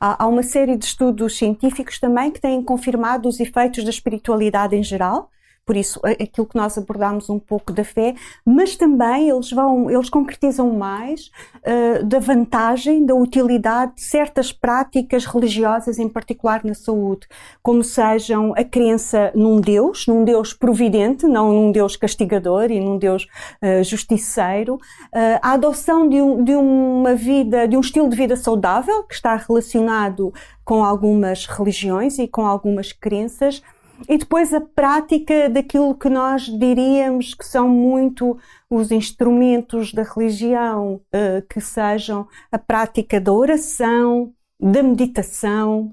Há, 0.00 0.24
há 0.24 0.26
uma 0.26 0.42
série 0.42 0.78
de 0.78 0.86
estudos 0.86 1.36
científicos 1.36 2.00
também 2.00 2.30
que 2.30 2.40
têm 2.40 2.62
confirmado 2.62 3.28
os 3.28 3.38
efeitos 3.38 3.84
da 3.84 3.90
espiritualidade 3.90 4.74
em 4.74 4.82
geral 4.82 5.28
por 5.68 5.76
isso 5.76 6.00
aquilo 6.02 6.46
que 6.46 6.56
nós 6.56 6.78
abordamos 6.78 7.28
um 7.28 7.38
pouco 7.38 7.74
da 7.74 7.84
fé, 7.84 8.14
mas 8.42 8.74
também 8.74 9.28
eles 9.28 9.50
vão, 9.50 9.90
eles 9.90 10.08
concretizam 10.08 10.72
mais 10.72 11.30
uh, 11.58 12.02
da 12.06 12.18
vantagem, 12.18 13.04
da 13.04 13.14
utilidade 13.14 13.96
de 13.96 14.00
certas 14.00 14.50
práticas 14.50 15.26
religiosas, 15.26 15.98
em 15.98 16.08
particular 16.08 16.64
na 16.64 16.72
saúde, 16.72 17.26
como 17.62 17.84
sejam 17.84 18.54
a 18.56 18.64
crença 18.64 19.30
num 19.34 19.60
Deus, 19.60 20.06
num 20.06 20.24
Deus 20.24 20.54
providente, 20.54 21.26
não 21.26 21.52
num 21.52 21.70
Deus 21.70 21.96
castigador 21.96 22.70
e 22.70 22.80
num 22.80 22.96
Deus 22.96 23.24
uh, 23.62 23.84
justiceiro, 23.84 24.76
uh, 24.76 25.38
a 25.42 25.52
adoção 25.52 26.08
de, 26.08 26.22
um, 26.22 26.42
de 26.42 26.54
uma 26.54 27.14
vida, 27.14 27.68
de 27.68 27.76
um 27.76 27.80
estilo 27.80 28.08
de 28.08 28.16
vida 28.16 28.36
saudável 28.36 29.02
que 29.02 29.12
está 29.12 29.36
relacionado 29.36 30.32
com 30.64 30.82
algumas 30.82 31.44
religiões 31.44 32.18
e 32.18 32.26
com 32.26 32.46
algumas 32.46 32.90
crenças 32.90 33.62
e 34.06 34.18
depois 34.18 34.52
a 34.52 34.60
prática 34.60 35.48
daquilo 35.48 35.94
que 35.94 36.08
nós 36.08 36.42
diríamos 36.42 37.34
que 37.34 37.46
são 37.46 37.68
muito 37.68 38.38
os 38.68 38.90
instrumentos 38.90 39.92
da 39.92 40.02
religião, 40.02 41.00
uh, 41.14 41.46
que 41.48 41.60
sejam 41.60 42.28
a 42.52 42.58
prática 42.58 43.20
da 43.20 43.32
oração, 43.32 44.32
da 44.60 44.82
meditação, 44.82 45.92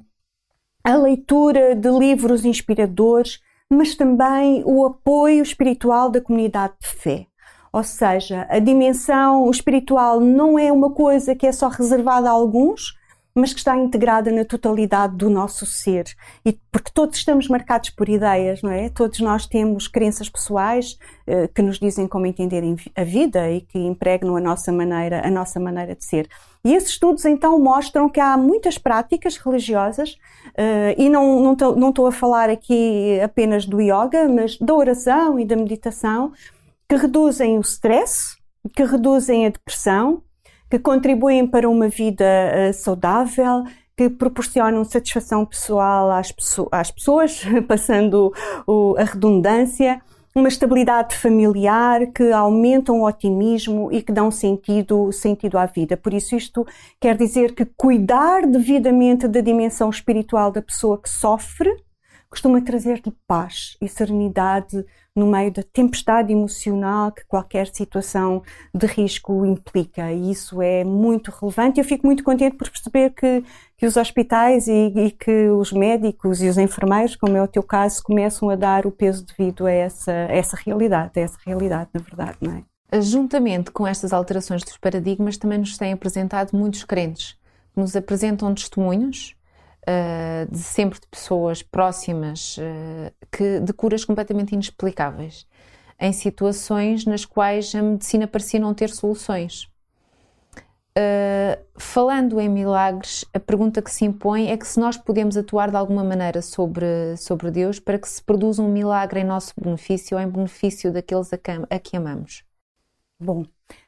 a 0.84 0.96
leitura 0.96 1.76
de 1.76 1.90
livros 1.90 2.46
inspiradores, 2.46 3.40
mas 3.70 3.96
também 3.96 4.62
o 4.66 4.86
apoio 4.86 5.42
espiritual 5.42 6.10
da 6.10 6.22
comunidade 6.22 6.74
de 6.80 6.88
fé. 6.88 7.28
Ou 7.74 7.84
seja, 7.84 8.46
a 8.50 8.60
dimensão 8.60 9.50
espiritual 9.50 10.20
não 10.22 10.58
é 10.58 10.72
uma 10.72 10.92
coisa 10.92 11.36
que 11.36 11.48
é 11.48 11.52
só 11.52 11.68
reservada 11.68 12.30
a 12.30 12.32
alguns, 12.32 12.94
mas 13.36 13.52
que 13.52 13.60
está 13.60 13.78
integrada 13.78 14.32
na 14.32 14.46
totalidade 14.46 15.18
do 15.18 15.30
nosso 15.30 15.66
ser. 15.66 16.06
E 16.46 16.58
porque 16.72 16.90
todos 16.94 17.18
estamos 17.18 17.50
marcados 17.50 17.90
por 17.90 18.08
ideias, 18.08 18.62
não 18.62 18.72
é? 18.72 18.88
Todos 18.88 19.20
nós 19.20 19.46
temos 19.46 19.90
crenças 19.90 20.30
pessoais 20.30 20.98
eh, 21.28 21.50
que 21.54 21.62
nos 21.62 21.78
dizem 21.78 22.08
como 22.08 22.26
entender 22.26 22.64
a 22.96 23.04
vida 23.04 23.52
e 23.52 23.60
que 23.60 23.78
impregnam 23.78 24.38
a 24.38 24.40
nossa 24.40 24.72
maneira, 24.72 25.22
a 25.28 25.30
nossa 25.30 25.60
maneira 25.60 25.94
de 25.94 26.06
ser. 26.06 26.30
E 26.64 26.74
esses 26.74 26.92
estudos 26.92 27.26
então 27.26 27.60
mostram 27.60 28.08
que 28.08 28.22
há 28.22 28.38
muitas 28.38 28.78
práticas 28.78 29.36
religiosas, 29.36 30.18
eh, 30.56 30.96
e 30.98 31.10
não 31.10 31.52
estou 31.52 32.08
a 32.08 32.12
falar 32.14 32.50
aqui 32.50 33.20
apenas 33.22 33.66
do 33.66 33.82
yoga, 33.82 34.30
mas 34.30 34.58
da 34.58 34.74
oração 34.74 35.38
e 35.38 35.46
da 35.46 35.58
meditação, 35.58 36.32
que 36.88 36.96
reduzem 36.96 37.58
o 37.58 37.62
stress, 37.62 38.38
que 38.74 38.84
reduzem 38.84 39.46
a 39.46 39.50
depressão, 39.50 40.24
que 40.70 40.80
contribuem 40.80 41.46
para 41.48 41.70
uma 41.70 41.88
vida 41.88 42.26
uh, 42.26 42.74
saudável, 42.74 43.64
que 43.98 44.10
proporcionam 44.10 44.84
satisfação 44.84 45.46
pessoal 45.46 46.12
às, 46.12 46.32
pessoas, 46.92 47.44
passando 47.68 48.34
a 48.98 49.04
redundância, 49.04 50.02
uma 50.36 50.50
estabilidade 50.50 51.16
familiar 51.16 52.08
que 52.08 52.30
aumentam 52.34 53.00
o 53.00 53.08
otimismo 53.08 53.90
e 53.90 54.02
que 54.02 54.12
dão 54.12 54.30
sentido, 54.30 55.10
sentido 55.14 55.58
à 55.58 55.66
vida. 55.66 55.96
Por 55.96 56.14
isso, 56.14 56.36
isto 56.36 56.68
quer 57.00 57.16
dizer 57.16 57.56
que 57.56 57.64
cuidar 57.64 58.46
devidamente 58.46 59.30
da 59.30 59.40
dimensão 59.40 59.90
espiritual 59.90 60.52
da 60.52 60.62
pessoa 60.62 61.02
que 61.02 61.10
sofre 61.10 61.74
costuma 62.30 62.62
trazer-lhe 62.62 63.14
paz 63.28 63.78
e 63.82 63.88
serenidade 63.88 64.86
no 65.16 65.26
meio 65.26 65.52
da 65.52 65.64
tempestade 65.64 66.34
emocional 66.34 67.12
que 67.12 67.26
qualquer 67.26 67.68
situação 67.68 68.44
de 68.74 68.86
risco 68.86 69.46
implica. 69.46 70.12
E 70.12 70.30
isso 70.30 70.62
é 70.62 70.84
muito 70.84 71.32
relevante. 71.32 71.80
Eu 71.80 71.86
fico 71.86 72.06
muito 72.06 72.24
contente 72.24 72.58
por 72.58 72.70
perceber 72.70 73.12
que, 73.12 73.44
que 73.78 73.86
os 73.86 73.96
hospitais 73.96 74.68
e, 74.68 74.92
e, 74.94 75.12
que 75.12 75.50
os 75.50 75.72
médicos 75.72 76.42
e 76.42 76.50
os 76.50 76.58
enfermeiros, 76.58 77.16
como 77.16 77.38
é 77.38 77.42
o 77.42 77.48
teu 77.48 77.64
caso, 77.64 78.04
começam 78.04 78.50
a 78.50 78.56
dar 78.56 78.86
o 78.86 78.92
peso 78.92 79.26
devido 79.26 79.66
a 79.66 79.72
essa, 79.72 80.12
a 80.12 80.36
essa 80.36 80.58
realidade, 80.58 81.12
a 81.16 81.22
essa 81.22 81.38
realidade, 81.46 81.90
na 81.94 82.02
verdade, 82.02 82.38
não 82.42 82.52
é? 82.58 83.02
Juntamente 83.02 83.72
com 83.72 83.88
estas 83.88 84.14
alterações 84.14 84.64
dos 84.64 84.78
paradigmas, 84.78 85.38
também 85.38 85.58
nos 85.58 85.78
têm 85.78 85.94
apresentado 85.94 86.52
muitos 86.54 86.84
crentes, 86.84 87.38
que 87.74 87.80
nos 87.80 87.96
apresentam 87.96 88.54
testemunhos 88.54 89.35
uh, 89.88 90.52
de 90.52 90.60
sempre 90.60 91.00
de 91.00 91.08
pessoas 91.08 91.62
próximas 91.62 92.58
uh, 92.58 93.12
que, 93.32 93.60
de 93.60 93.74
curas 93.74 94.04
completamente 94.04 94.54
inexplicáveis, 94.54 95.48
em 96.00 96.12
situações 96.12 97.06
nas 97.06 97.26
quais 97.26 97.74
a 97.74 97.82
medicina 97.82 98.28
parecia 98.28 98.60
não 98.60 98.74
ter 98.74 98.90
soluções. 98.90 99.70
Uh, 100.98 101.62
falando 101.78 102.40
em 102.40 102.48
milagres, 102.48 103.26
a 103.34 103.40
pergunta 103.40 103.82
que 103.82 103.92
se 103.92 104.06
impõe 104.06 104.50
é 104.50 104.56
que 104.58 104.66
se 104.66 104.80
nós 104.80 104.96
podemos 104.96 105.36
atuar 105.36 105.70
de 105.70 105.76
alguma 105.76 106.06
maneira 106.06 106.42
sobre, 106.42 107.18
sobre 107.18 107.52
Deus 107.52 107.80
para 107.80 108.00
que 108.00 108.08
se 108.08 108.24
produza 108.24 108.62
um 108.62 108.72
milagre 108.72 109.20
em 109.20 109.26
nosso 109.26 109.54
benefício 109.60 110.18
ou 110.18 110.24
em 110.24 110.30
benefício 110.30 110.94
daqueles 110.94 111.34
a 111.34 111.38
que, 111.38 111.52
a 111.52 111.80
que 111.80 111.98
amamos. 111.98 112.46
Bom, 113.20 113.46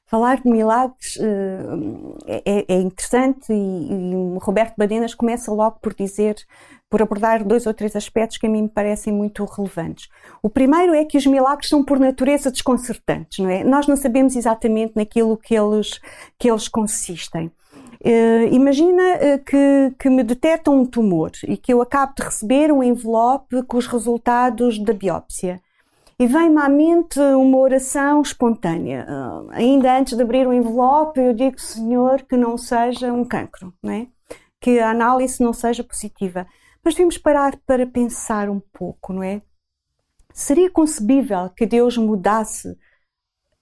Falar 0.10 0.42
de 0.42 0.50
milagres 0.50 1.18
uh, 1.18 2.18
é, 2.26 2.66
é, 2.66 2.80
interessante 2.80 3.52
e, 3.52 3.54
e 3.54 4.38
Roberto 4.40 4.76
Badenas 4.78 5.14
começa 5.14 5.52
logo 5.52 5.80
por 5.82 5.94
dizer, 5.94 6.38
por 6.90 7.02
abordar 7.02 7.44
dois 7.44 7.66
ou 7.66 7.74
três 7.74 7.94
aspectos 7.94 8.38
que 8.38 8.48
a 8.48 8.50
mim 8.50 8.64
me 8.64 8.70
parecem 8.70 9.12
muito 9.12 9.44
relevantes. 9.44 10.08
O 10.42 10.50
primeiro 10.50 10.94
é 10.94 11.04
que 11.04 11.18
os 11.18 11.26
milagres 11.26 11.68
são 11.68 11.84
por 11.84 12.00
natureza 12.00 12.50
desconcertantes, 12.50 13.40
não 13.40 13.50
é? 13.50 13.66
Nós 13.66 13.86
não 13.86 13.98
sabemos 13.98 14.38
exatamente 14.38 14.94
naquilo 14.96 15.36
que 15.36 15.54
eles, 15.54 16.00
que 16.40 16.50
eles 16.50 16.70
consistem. 16.70 17.52
Uh, 18.00 18.48
imagina 18.54 19.04
uh, 19.16 19.44
que, 19.44 19.94
que 20.00 20.10
me 20.10 20.24
detectam 20.24 20.80
um 20.80 20.86
tumor 20.86 21.32
e 21.46 21.58
que 21.58 21.74
eu 21.74 21.82
acabo 21.82 22.14
de 22.16 22.24
receber 22.24 22.72
um 22.72 22.82
envelope 22.82 23.62
com 23.64 23.76
os 23.76 23.88
resultados 23.88 24.80
da 24.80 24.94
biópsia 24.94 25.60
e 26.20 26.26
vem-me 26.26 26.60
à 26.60 26.68
mente 26.68 27.20
uma 27.20 27.58
oração 27.58 28.22
espontânea. 28.22 29.06
Uh, 29.08 29.50
ainda 29.52 29.98
antes 29.98 30.16
de 30.16 30.24
abrir 30.24 30.48
o 30.48 30.54
envelope, 30.54 31.20
eu 31.20 31.34
digo, 31.34 31.60
Senhor, 31.60 32.24
que 32.24 32.36
não 32.36 32.58
seja 32.58 33.14
um 33.14 33.24
cancro, 33.24 33.74
não 33.84 33.92
é? 33.92 34.08
que 34.60 34.80
a 34.80 34.90
análise 34.90 35.42
não 35.42 35.54
seja 35.54 35.84
positiva. 35.84 36.48
Mas 36.84 36.94
devemos 36.94 37.18
parar 37.18 37.58
para 37.66 37.86
pensar 37.86 38.50
um 38.50 38.60
pouco, 38.60 39.14
não 39.14 39.24
é? 39.24 39.42
Seria 40.34 40.70
concebível 40.70 41.50
que 41.56 41.66
Deus 41.66 41.98
mudasse 41.98 42.78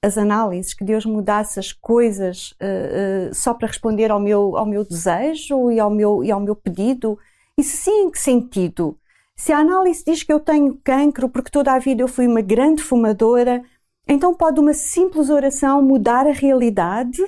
as 0.02 0.18
análises, 0.18 0.74
que 0.74 0.84
Deus 0.84 1.06
mudasse 1.06 1.60
as 1.60 1.72
coisas 1.72 2.52
uh, 2.54 3.30
uh, 3.30 3.34
só 3.34 3.54
para 3.54 3.68
responder 3.68 4.12
ao 4.12 4.20
meu, 4.20 4.56
ao 4.58 4.66
meu 4.66 4.84
desejo 4.84 5.72
e 5.72 5.80
ao 5.80 5.90
meu, 5.90 6.24
e 6.24 6.32
ao 6.32 6.40
meu 6.40 6.56
pedido? 6.56 7.18
E 7.58 7.64
se 7.64 7.78
sim, 7.78 8.04
em 8.04 8.12
que 8.12 8.20
sentido? 8.20 9.00
Se 9.38 9.51
a 9.51 9.60
análise 9.60 10.04
diz 10.06 10.24
que 10.24 10.32
eu 10.32 10.39
tenho 10.39 10.80
cancro 10.84 11.27
porque 11.27 11.51
toda 11.51 11.74
a 11.74 11.80
vida 11.80 12.01
eu 12.01 12.08
fui 12.08 12.25
uma 12.25 12.42
grande 12.42 12.82
fumadora, 12.82 13.63
então 14.08 14.34
pode 14.34 14.60
uma 14.60 14.74
simples 14.74 15.30
oração 15.30 15.82
mudar 15.82 16.25
a 16.25 16.32
realidade? 16.32 17.22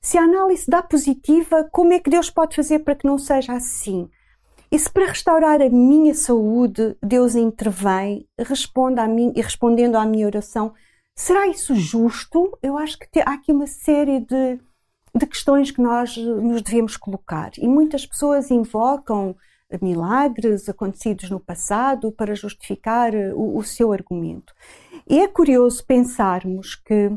Se 0.00 0.16
a 0.16 0.22
análise 0.22 0.70
dá 0.70 0.82
positiva, 0.82 1.68
como 1.72 1.92
é 1.92 1.98
que 1.98 2.08
Deus 2.08 2.30
pode 2.30 2.54
fazer 2.54 2.80
para 2.80 2.94
que 2.94 3.06
não 3.06 3.18
seja 3.18 3.54
assim? 3.54 4.08
E 4.70 4.78
se 4.78 4.90
para 4.90 5.06
restaurar 5.06 5.60
a 5.60 5.68
minha 5.68 6.14
saúde 6.14 6.96
Deus 7.02 7.34
intervém, 7.34 8.28
responde 8.38 9.00
a 9.00 9.08
mim 9.08 9.32
e 9.34 9.40
respondendo 9.40 9.96
à 9.96 10.04
minha 10.06 10.26
oração, 10.26 10.74
será 11.14 11.48
isso 11.48 11.74
justo? 11.74 12.56
Eu 12.62 12.78
acho 12.78 12.98
que 12.98 13.20
há 13.20 13.32
aqui 13.32 13.52
uma 13.52 13.66
série 13.66 14.20
de, 14.20 14.60
de 15.14 15.26
questões 15.26 15.72
que 15.72 15.80
nós 15.80 16.16
nos 16.16 16.62
devemos 16.62 16.96
colocar. 16.96 17.50
E 17.58 17.66
muitas 17.66 18.06
pessoas 18.06 18.50
invocam 18.50 19.36
milagres 19.80 20.68
acontecidos 20.68 21.30
no 21.30 21.40
passado 21.40 22.12
para 22.12 22.34
justificar 22.34 23.14
eh, 23.14 23.32
o, 23.34 23.56
o 23.58 23.64
seu 23.64 23.92
argumento. 23.92 24.54
E 25.08 25.18
é 25.18 25.28
curioso 25.28 25.84
pensarmos 25.84 26.74
que 26.74 27.10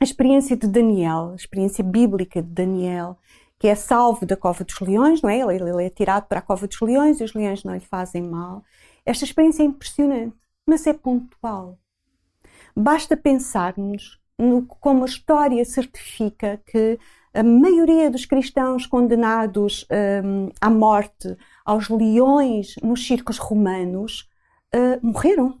a 0.00 0.04
experiência 0.04 0.56
de 0.56 0.66
Daniel, 0.66 1.30
a 1.32 1.36
experiência 1.36 1.82
bíblica 1.82 2.42
de 2.42 2.48
Daniel, 2.48 3.18
que 3.58 3.68
é 3.68 3.74
salvo 3.74 4.26
da 4.26 4.36
cova 4.36 4.64
dos 4.64 4.78
leões, 4.80 5.22
não 5.22 5.30
é? 5.30 5.38
Ele, 5.38 5.70
ele 5.70 5.84
é 5.84 5.90
tirado 5.90 6.26
para 6.26 6.38
a 6.38 6.42
cova 6.42 6.66
dos 6.66 6.80
leões 6.80 7.20
e 7.20 7.24
os 7.24 7.34
leões 7.34 7.64
não 7.64 7.74
lhe 7.74 7.80
fazem 7.80 8.22
mal. 8.22 8.62
Esta 9.06 9.24
experiência 9.24 9.62
é 9.62 9.66
impressionante, 9.66 10.36
mas 10.66 10.86
é 10.86 10.92
pontual. 10.92 11.78
Basta 12.76 13.16
pensarmos 13.16 14.20
no, 14.38 14.66
como 14.66 15.04
a 15.04 15.06
história 15.06 15.64
certifica 15.64 16.60
que 16.66 16.98
a 17.32 17.42
maioria 17.42 18.10
dos 18.10 18.26
cristãos 18.26 18.86
condenados 18.86 19.86
um, 20.24 20.50
à 20.60 20.70
morte 20.70 21.36
aos 21.64 21.88
leões 21.88 22.74
nos 22.82 23.06
circos 23.06 23.38
romanos 23.38 24.28
uh, 24.74 25.04
morreram. 25.04 25.58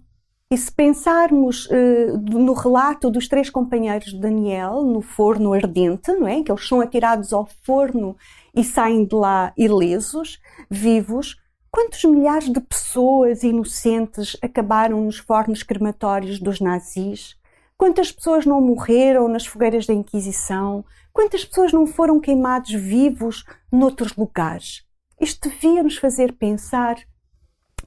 E 0.50 0.58
se 0.58 0.70
pensarmos 0.70 1.66
uh, 1.66 2.18
no 2.30 2.52
relato 2.52 3.10
dos 3.10 3.26
três 3.26 3.48
companheiros 3.48 4.12
de 4.12 4.20
Daniel 4.20 4.82
no 4.82 5.00
forno 5.00 5.52
ardente, 5.52 6.12
não 6.12 6.28
é? 6.28 6.42
Que 6.42 6.52
eles 6.52 6.68
são 6.68 6.80
atirados 6.80 7.32
ao 7.32 7.48
forno 7.62 8.16
e 8.54 8.62
saem 8.62 9.04
de 9.04 9.14
lá 9.14 9.52
ilesos, 9.56 10.38
vivos. 10.70 11.36
Quantos 11.70 12.04
milhares 12.04 12.52
de 12.52 12.60
pessoas 12.60 13.42
inocentes 13.42 14.36
acabaram 14.40 15.00
nos 15.00 15.18
fornos 15.18 15.62
crematórios 15.62 16.38
dos 16.38 16.60
nazis? 16.60 17.36
Quantas 17.76 18.12
pessoas 18.12 18.46
não 18.46 18.60
morreram 18.60 19.26
nas 19.26 19.44
fogueiras 19.44 19.84
da 19.86 19.92
Inquisição? 19.92 20.84
Quantas 21.12 21.44
pessoas 21.44 21.72
não 21.72 21.86
foram 21.86 22.20
queimados 22.20 22.70
vivos 22.70 23.44
noutros 23.72 24.14
lugares? 24.14 24.83
Isto 25.20 25.48
devia 25.48 25.82
nos 25.82 25.96
fazer 25.96 26.32
pensar 26.32 26.96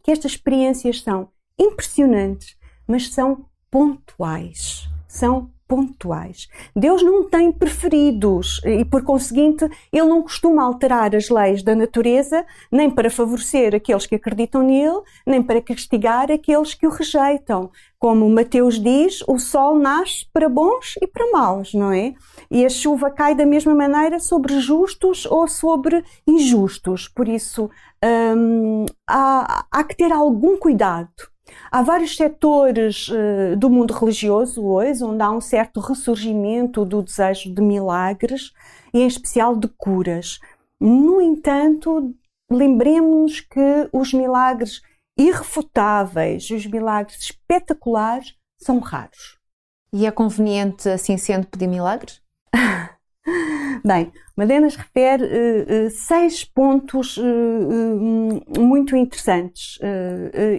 que 0.04 0.12
estas 0.12 0.32
experiências 0.32 1.02
são 1.02 1.32
impressionantes, 1.60 2.58
mas 2.88 3.10
são 3.10 3.46
pontuais. 3.70 4.90
São 5.08 5.52
pontuais. 5.68 6.48
Deus 6.76 7.04
não 7.04 7.30
tem 7.30 7.52
preferidos 7.52 8.62
e, 8.64 8.86
por 8.86 9.04
conseguinte, 9.04 9.66
Ele 9.92 10.08
não 10.08 10.22
costuma 10.22 10.64
alterar 10.64 11.16
as 11.16 11.30
leis 11.30 11.62
da 11.62 11.76
natureza 11.76 12.46
nem 12.72 12.90
para 12.90 13.10
favorecer 13.10 13.76
aqueles 13.76 14.06
que 14.06 14.16
acreditam 14.16 14.64
nele, 14.64 15.02
nem 15.26 15.42
para 15.42 15.62
castigar 15.62 16.32
aqueles 16.32 16.74
que 16.74 16.88
o 16.88 16.90
rejeitam. 16.90 17.70
Como 18.00 18.30
Mateus 18.30 18.80
diz, 18.80 19.24
o 19.28 19.40
sol 19.40 19.78
nasce 19.78 20.28
para 20.32 20.48
bons 20.48 20.94
e 21.02 21.08
para 21.08 21.32
maus, 21.32 21.74
não 21.74 21.92
é? 21.92 22.14
E 22.50 22.64
a 22.64 22.70
chuva 22.70 23.10
cai 23.10 23.34
da 23.36 23.46
mesma 23.46 23.74
maneira 23.74 24.20
sobre 24.20 24.60
justos 24.60 25.26
ou 25.26 25.48
sobre 25.48 26.04
injustos. 26.28 27.08
Por 27.08 27.28
isso, 27.28 27.70
hum, 28.36 28.86
há, 29.08 29.66
há 29.72 29.84
que 29.84 29.98
ter 29.98 30.12
algum 30.12 30.58
cuidado 30.58 31.10
Há 31.72 31.82
vários 31.82 32.16
setores 32.16 33.08
uh, 33.10 33.56
do 33.58 33.70
mundo 33.70 33.94
religioso 33.94 34.64
hoje 34.64 35.04
onde 35.04 35.22
há 35.22 35.32
um 35.32 35.42
certo 35.42 35.80
ressurgimento 35.80 36.86
do 36.86 37.02
desejo 37.02 37.54
de 37.54 37.62
milagres 37.62 38.52
e, 38.94 39.00
em 39.00 39.08
especial, 39.08 39.56
de 39.56 39.68
curas. 39.68 40.40
No 40.80 41.22
entanto, 41.22 42.14
lembremos 42.52 43.42
que 43.42 43.90
os 43.92 44.14
milagres 44.14 44.82
irrefutáveis, 45.18 46.50
os 46.50 46.66
milagres 46.66 47.20
espetaculares, 47.20 48.36
são 48.60 48.80
raros. 48.80 49.38
E 49.92 50.06
é 50.06 50.12
conveniente, 50.12 50.90
assim 50.90 51.18
sendo, 51.18 51.48
pedir 51.48 51.68
milagres? 51.68 52.22
Bem, 53.84 54.12
Madenas 54.36 54.76
refere 54.76 55.24
uh, 55.24 55.88
uh, 55.88 55.90
seis 55.90 56.46
pontos 56.46 57.18
uh, 57.18 58.60
muito 58.60 58.96
interessantes. 58.96 59.78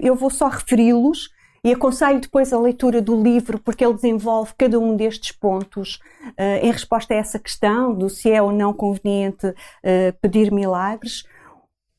eu 0.02 0.14
vou 0.14 0.30
só 0.30 0.48
referi-los 0.48 1.30
e 1.64 1.72
aconselho 1.72 2.20
depois 2.20 2.52
a 2.52 2.60
leitura 2.60 3.00
do 3.00 3.20
livro, 3.20 3.58
porque 3.58 3.84
ele 3.84 3.94
desenvolve 3.94 4.52
cada 4.56 4.78
um 4.78 4.94
destes 4.94 5.32
pontos 5.32 5.98
em 6.62 6.70
resposta 6.70 7.14
a 7.14 7.16
essa 7.16 7.38
questão 7.38 7.92
do 7.92 8.08
se 8.08 8.30
é 8.30 8.40
ou 8.40 8.52
não 8.52 8.72
conveniente 8.72 9.52
pedir 10.22 10.52
milagres. 10.52 11.25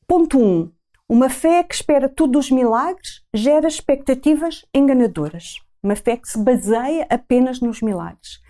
Ponto 0.08 0.38
1. 0.38 0.42
Um, 0.42 0.72
uma 1.08 1.28
fé 1.28 1.62
que 1.62 1.74
espera 1.74 2.08
tudo 2.08 2.32
dos 2.32 2.50
milagres 2.50 3.22
gera 3.34 3.68
expectativas 3.68 4.64
enganadoras. 4.74 5.56
Uma 5.82 5.94
fé 5.94 6.16
que 6.16 6.28
se 6.28 6.38
baseia 6.38 7.06
apenas 7.10 7.60
nos 7.60 7.82
milagres. 7.82 8.40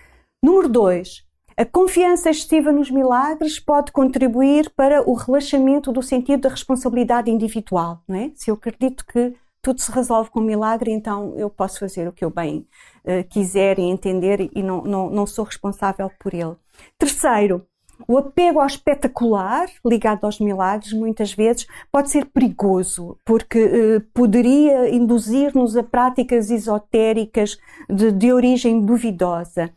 Número 0.43 0.69
2 0.69 1.30
a 1.61 1.65
confiança 1.67 2.31
excessiva 2.31 2.73
nos 2.73 2.91
milagres 2.91 3.61
pode 3.61 3.93
contribuir 3.93 4.71
para 4.71 5.07
o 5.07 5.13
relaxamento 5.13 5.93
do 5.93 6.01
sentido 6.01 6.41
da 6.41 6.49
responsabilidade 6.49 7.31
individual, 7.31 8.03
não 8.09 8.17
é? 8.17 8.31
Se 8.35 8.51
eu 8.51 8.55
acredito 8.55 9.05
que 9.05 9.35
tudo 9.61 9.79
se 9.79 9.93
resolve 9.93 10.31
com 10.31 10.41
milagre, 10.41 10.91
então 10.91 11.35
eu 11.37 11.51
posso 11.51 11.81
fazer 11.81 12.09
o 12.09 12.13
que 12.13 12.25
eu 12.25 12.31
bem 12.31 12.67
uh, 13.05 13.29
quiser 13.29 13.79
e 13.79 13.83
entender 13.83 14.51
e 14.55 14.63
não, 14.63 14.81
não, 14.81 15.11
não 15.11 15.27
sou 15.27 15.45
responsável 15.45 16.11
por 16.19 16.33
ele. 16.33 16.57
Terceiro, 16.97 17.67
o 18.09 18.17
apego 18.17 18.59
ao 18.59 18.67
espetacular, 18.67 19.69
ligado 19.85 20.25
aos 20.25 20.41
milagres, 20.41 20.95
muitas 20.95 21.35
vezes 21.35 21.67
pode 21.93 22.09
ser 22.09 22.25
perigoso, 22.25 23.19
porque 23.23 23.63
uh, 23.63 24.01
poderia 24.15 24.89
induzir-nos 24.89 25.77
a 25.77 25.83
práticas 25.83 26.51
esotéricas 26.51 27.59
de, 27.87 28.11
de 28.13 28.33
origem 28.33 28.81
duvidosa. 28.81 29.71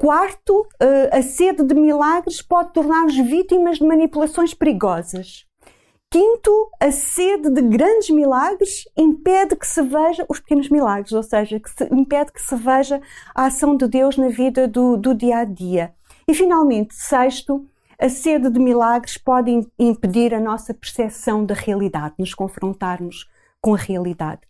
Quarto, 0.00 0.66
eh, 0.80 1.10
a 1.12 1.20
sede 1.20 1.62
de 1.62 1.74
milagres 1.74 2.40
pode 2.40 2.72
tornar-nos 2.72 3.18
vítimas 3.18 3.76
de 3.76 3.86
manipulações 3.86 4.54
perigosas. 4.54 5.44
Quinto, 6.10 6.70
a 6.80 6.90
sede 6.90 7.50
de 7.50 7.60
grandes 7.60 8.08
milagres 8.08 8.84
impede 8.96 9.54
que 9.54 9.66
se 9.66 9.82
veja 9.82 10.24
os 10.26 10.40
pequenos 10.40 10.70
milagres, 10.70 11.12
ou 11.12 11.22
seja, 11.22 11.60
que 11.60 11.68
se, 11.68 11.84
impede 11.92 12.32
que 12.32 12.40
se 12.40 12.56
veja 12.56 12.98
a 13.34 13.44
ação 13.44 13.76
de 13.76 13.86
Deus 13.88 14.16
na 14.16 14.30
vida 14.30 14.66
do, 14.66 14.96
do 14.96 15.14
dia 15.14 15.40
a 15.40 15.44
dia. 15.44 15.92
E 16.26 16.32
finalmente, 16.32 16.94
sexto, 16.94 17.66
a 18.00 18.08
sede 18.08 18.48
de 18.48 18.58
milagres 18.58 19.18
pode 19.18 19.50
impedir 19.78 20.32
a 20.32 20.40
nossa 20.40 20.72
percepção 20.72 21.44
da 21.44 21.54
realidade, 21.54 22.14
nos 22.18 22.32
confrontarmos 22.32 23.28
com 23.60 23.74
a 23.74 23.78
realidade. 23.78 24.40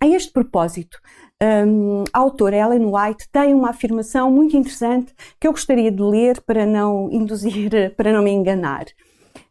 A 0.00 0.06
este 0.06 0.30
propósito, 0.30 1.00
um, 1.42 2.04
a 2.12 2.18
autora 2.18 2.56
Ellen 2.56 2.86
White 2.86 3.28
tem 3.30 3.54
uma 3.54 3.70
afirmação 3.70 4.30
muito 4.30 4.56
interessante 4.56 5.14
que 5.40 5.46
eu 5.46 5.52
gostaria 5.52 5.90
de 5.90 6.02
ler 6.02 6.40
para 6.42 6.66
não 6.66 7.08
induzir, 7.12 7.94
para 7.96 8.12
não 8.12 8.22
me 8.22 8.30
enganar. 8.30 8.86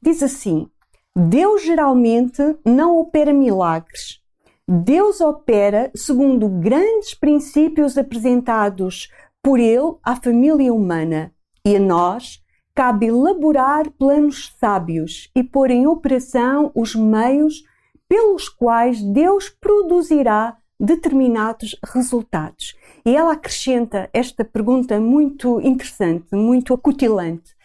Diz 0.02 0.21
assim: 0.21 0.69
Deus 1.15 1.63
geralmente 1.63 2.41
não 2.65 2.97
opera 2.97 3.34
milagres. 3.34 4.19
Deus 4.67 5.21
opera 5.21 5.89
segundo 5.95 6.50
grandes 6.50 7.13
princípios 7.13 7.97
apresentados 7.97 9.10
por 9.41 9.60
Ele 9.60 9.95
à 10.04 10.15
família 10.15 10.73
humana 10.73 11.32
e 11.65 11.78
a 11.78 11.80
nós 11.80 12.43
cabe 12.76 13.08
elaborar 13.08 13.89
planos 13.91 14.54
sábios 14.60 15.32
e 15.34 15.41
pôr 15.41 15.71
em 15.71 15.88
operação 15.88 16.69
os 16.76 16.93
meios 16.93 17.63
pelos 18.10 18.50
quais 18.50 19.02
Deus 19.02 19.50
produzirá 19.50 20.58
determinados 20.80 21.76
resultados. 21.84 22.76
E 23.06 23.16
ela 23.16 23.34
acrescenta 23.34 24.10
esta 24.13 24.46
pergunta 24.46 25.00
muito 25.00 25.60
interessante, 25.62 26.36
muito 26.36 26.74
acutilante. 26.74 27.56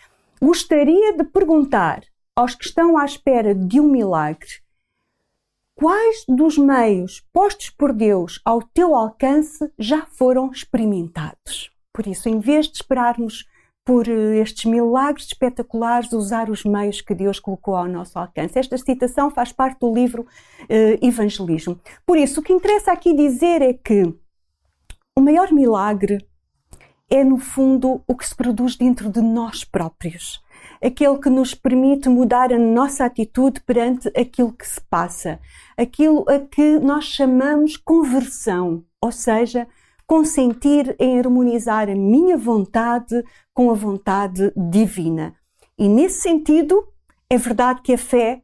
Gostaria 0.41 1.17
de 1.17 1.25
perguntar 1.25 2.03
aos 2.35 2.55
que 2.55 2.65
estão 2.65 2.97
à 2.97 3.05
espera 3.05 3.55
de 3.55 3.81
um 3.81 3.89
milagre 3.89 4.63
quais 5.75 6.25
dos 6.29 6.57
meios 6.57 7.25
postos 7.33 7.71
por 7.71 7.93
Deus 7.93 8.41
ao 8.45 8.63
teu 8.63 8.95
alcance 8.95 9.69
já 9.79 10.07
foram 10.07 10.51
experimentados. 10.51 11.73
Por 11.93 12.07
isso, 12.07 12.29
em 12.29 12.39
vez 12.39 12.69
de 12.69 12.77
esperarmos 12.77 13.47
por 13.85 14.09
eh, 14.09 14.39
estes 14.39 14.65
milagres 14.65 15.27
espetaculares, 15.27 16.13
usar 16.13 16.51
os 16.51 16.65
meios 16.65 17.01
que 17.01 17.15
Deus 17.15 17.41
colocou 17.41 17.75
ao 17.75 17.89
nosso 17.89 18.19
alcance. 18.19 18.59
Esta 18.59 18.79
citação 18.79 19.31
faz 19.31 19.53
parte 19.53 19.81
do 19.81 19.93
livro 19.93 20.23
uh, 20.23 21.07
Evangelismo. 21.07 21.81
Por 22.07 22.17
isso, 22.17 22.41
o 22.41 22.43
que 22.43 22.53
interessa 22.53 22.93
aqui 22.93 23.15
dizer 23.15 23.61
é 23.61 23.73
que 23.73 24.03
o 25.17 25.21
maior 25.21 25.53
milagre 25.53 26.25
é, 27.11 27.23
no 27.23 27.37
fundo, 27.37 28.03
o 28.09 28.17
que 28.17 28.27
se 28.27 28.35
produz 28.35 28.75
dentro 28.75 29.11
de 29.11 29.21
nós 29.21 29.65
próprios. 29.65 30.41
Aquele 30.83 31.19
que 31.19 31.29
nos 31.29 31.55
permite 31.55 32.09
mudar 32.09 32.51
a 32.51 32.59
nossa 32.59 33.05
atitude 33.05 33.61
perante 33.61 34.09
aquilo 34.17 34.51
que 34.51 34.67
se 34.67 34.81
passa. 34.89 35.39
Aquilo 35.77 36.25
a 36.27 36.39
que 36.39 36.79
nós 36.79 37.05
chamamos 37.05 37.77
conversão, 37.77 38.83
ou 38.99 39.13
seja, 39.13 39.69
consentir 40.13 40.95
em 41.01 41.19
harmonizar 41.19 41.89
a 41.89 41.95
minha 41.95 42.37
vontade 42.37 43.25
com 43.55 43.71
a 43.71 43.75
vontade 43.75 44.53
divina. 44.55 45.35
E 45.79 45.89
nesse 45.89 46.21
sentido, 46.21 46.87
é 47.31 47.39
verdade 47.39 47.81
que 47.81 47.95
a 47.95 47.97
fé 47.97 48.43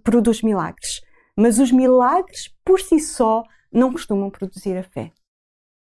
produz 0.00 0.42
milagres, 0.42 1.00
mas 1.36 1.58
os 1.58 1.72
milagres 1.72 2.54
por 2.64 2.78
si 2.78 3.00
só 3.00 3.42
não 3.72 3.90
costumam 3.90 4.30
produzir 4.30 4.76
a 4.76 4.84
fé. 4.84 5.10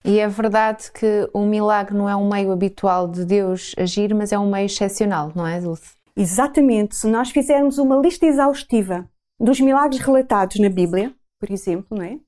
E 0.06 0.18
é 0.18 0.26
verdade 0.26 0.90
que 0.90 1.28
o 1.34 1.44
milagre 1.44 1.94
não 1.94 2.08
é 2.08 2.16
um 2.16 2.30
meio 2.30 2.50
habitual 2.50 3.06
de 3.06 3.26
Deus 3.26 3.74
agir, 3.76 4.14
mas 4.14 4.32
é 4.32 4.38
um 4.38 4.50
meio 4.50 4.64
excepcional, 4.64 5.30
não 5.34 5.46
é, 5.46 5.60
Dulce? 5.60 5.92
Exatamente. 6.16 6.96
Se 6.96 7.06
nós 7.08 7.30
fizermos 7.30 7.76
uma 7.76 7.96
lista 7.96 8.24
exaustiva 8.24 9.06
dos 9.38 9.60
milagres 9.60 10.00
relatados 10.00 10.58
na 10.58 10.70
Bíblia, 10.70 11.14
por 11.38 11.50
exemplo, 11.50 11.98
não 11.98 12.02
é? 12.02 12.18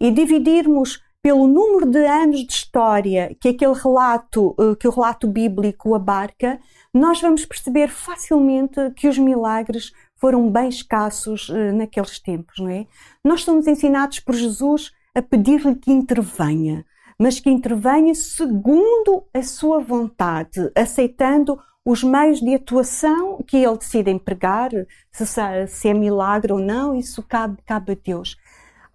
E 0.00 0.10
dividirmos 0.10 1.04
pelo 1.24 1.48
número 1.48 1.90
de 1.90 2.04
anos 2.04 2.44
de 2.44 2.52
história 2.52 3.34
que 3.40 3.48
aquele 3.48 3.72
relato, 3.72 4.54
eh, 4.60 4.76
que 4.78 4.86
o 4.86 4.90
relato 4.90 5.26
bíblico 5.26 5.94
abarca, 5.94 6.60
nós 6.92 7.18
vamos 7.18 7.46
perceber 7.46 7.88
facilmente 7.88 8.90
que 8.94 9.08
os 9.08 9.16
milagres 9.16 9.90
foram 10.16 10.50
bem 10.50 10.68
escassos 10.68 11.48
eh, 11.48 11.72
naqueles 11.72 12.18
tempos, 12.18 12.58
não 12.58 12.68
é? 12.68 12.86
Nós 13.24 13.42
somos 13.42 13.66
ensinados 13.66 14.20
por 14.20 14.34
Jesus 14.34 14.92
a 15.14 15.22
pedir-lhe 15.22 15.74
que 15.76 15.90
intervenha. 15.90 16.84
mas 17.18 17.38
que 17.40 17.48
intervenha 17.48 18.12
segundo 18.14 19.24
a 19.32 19.42
sua 19.42 19.78
vontade, 19.78 20.70
aceitando 20.76 21.56
os 21.84 22.02
meios 22.02 22.40
de 22.40 22.54
atuação 22.54 23.42
que 23.46 23.56
ele 23.56 23.78
decide 23.78 24.10
empregar, 24.10 24.70
se, 25.12 25.88
é 25.88 25.94
milagre 25.94 26.52
ou 26.52 26.58
não, 26.58 26.94
isso 26.94 27.22
cabe, 27.22 27.58
cabe 27.64 27.92
a 27.92 27.96
Deus. 28.02 28.36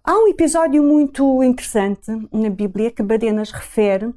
Há 0.02 0.14
um 0.14 0.28
episódio 0.28 0.82
muito 0.82 1.42
interessante 1.44 2.10
na 2.32 2.48
Bíblia 2.48 2.90
que 2.90 3.02
Badenas 3.02 3.50
refere, 3.50 4.14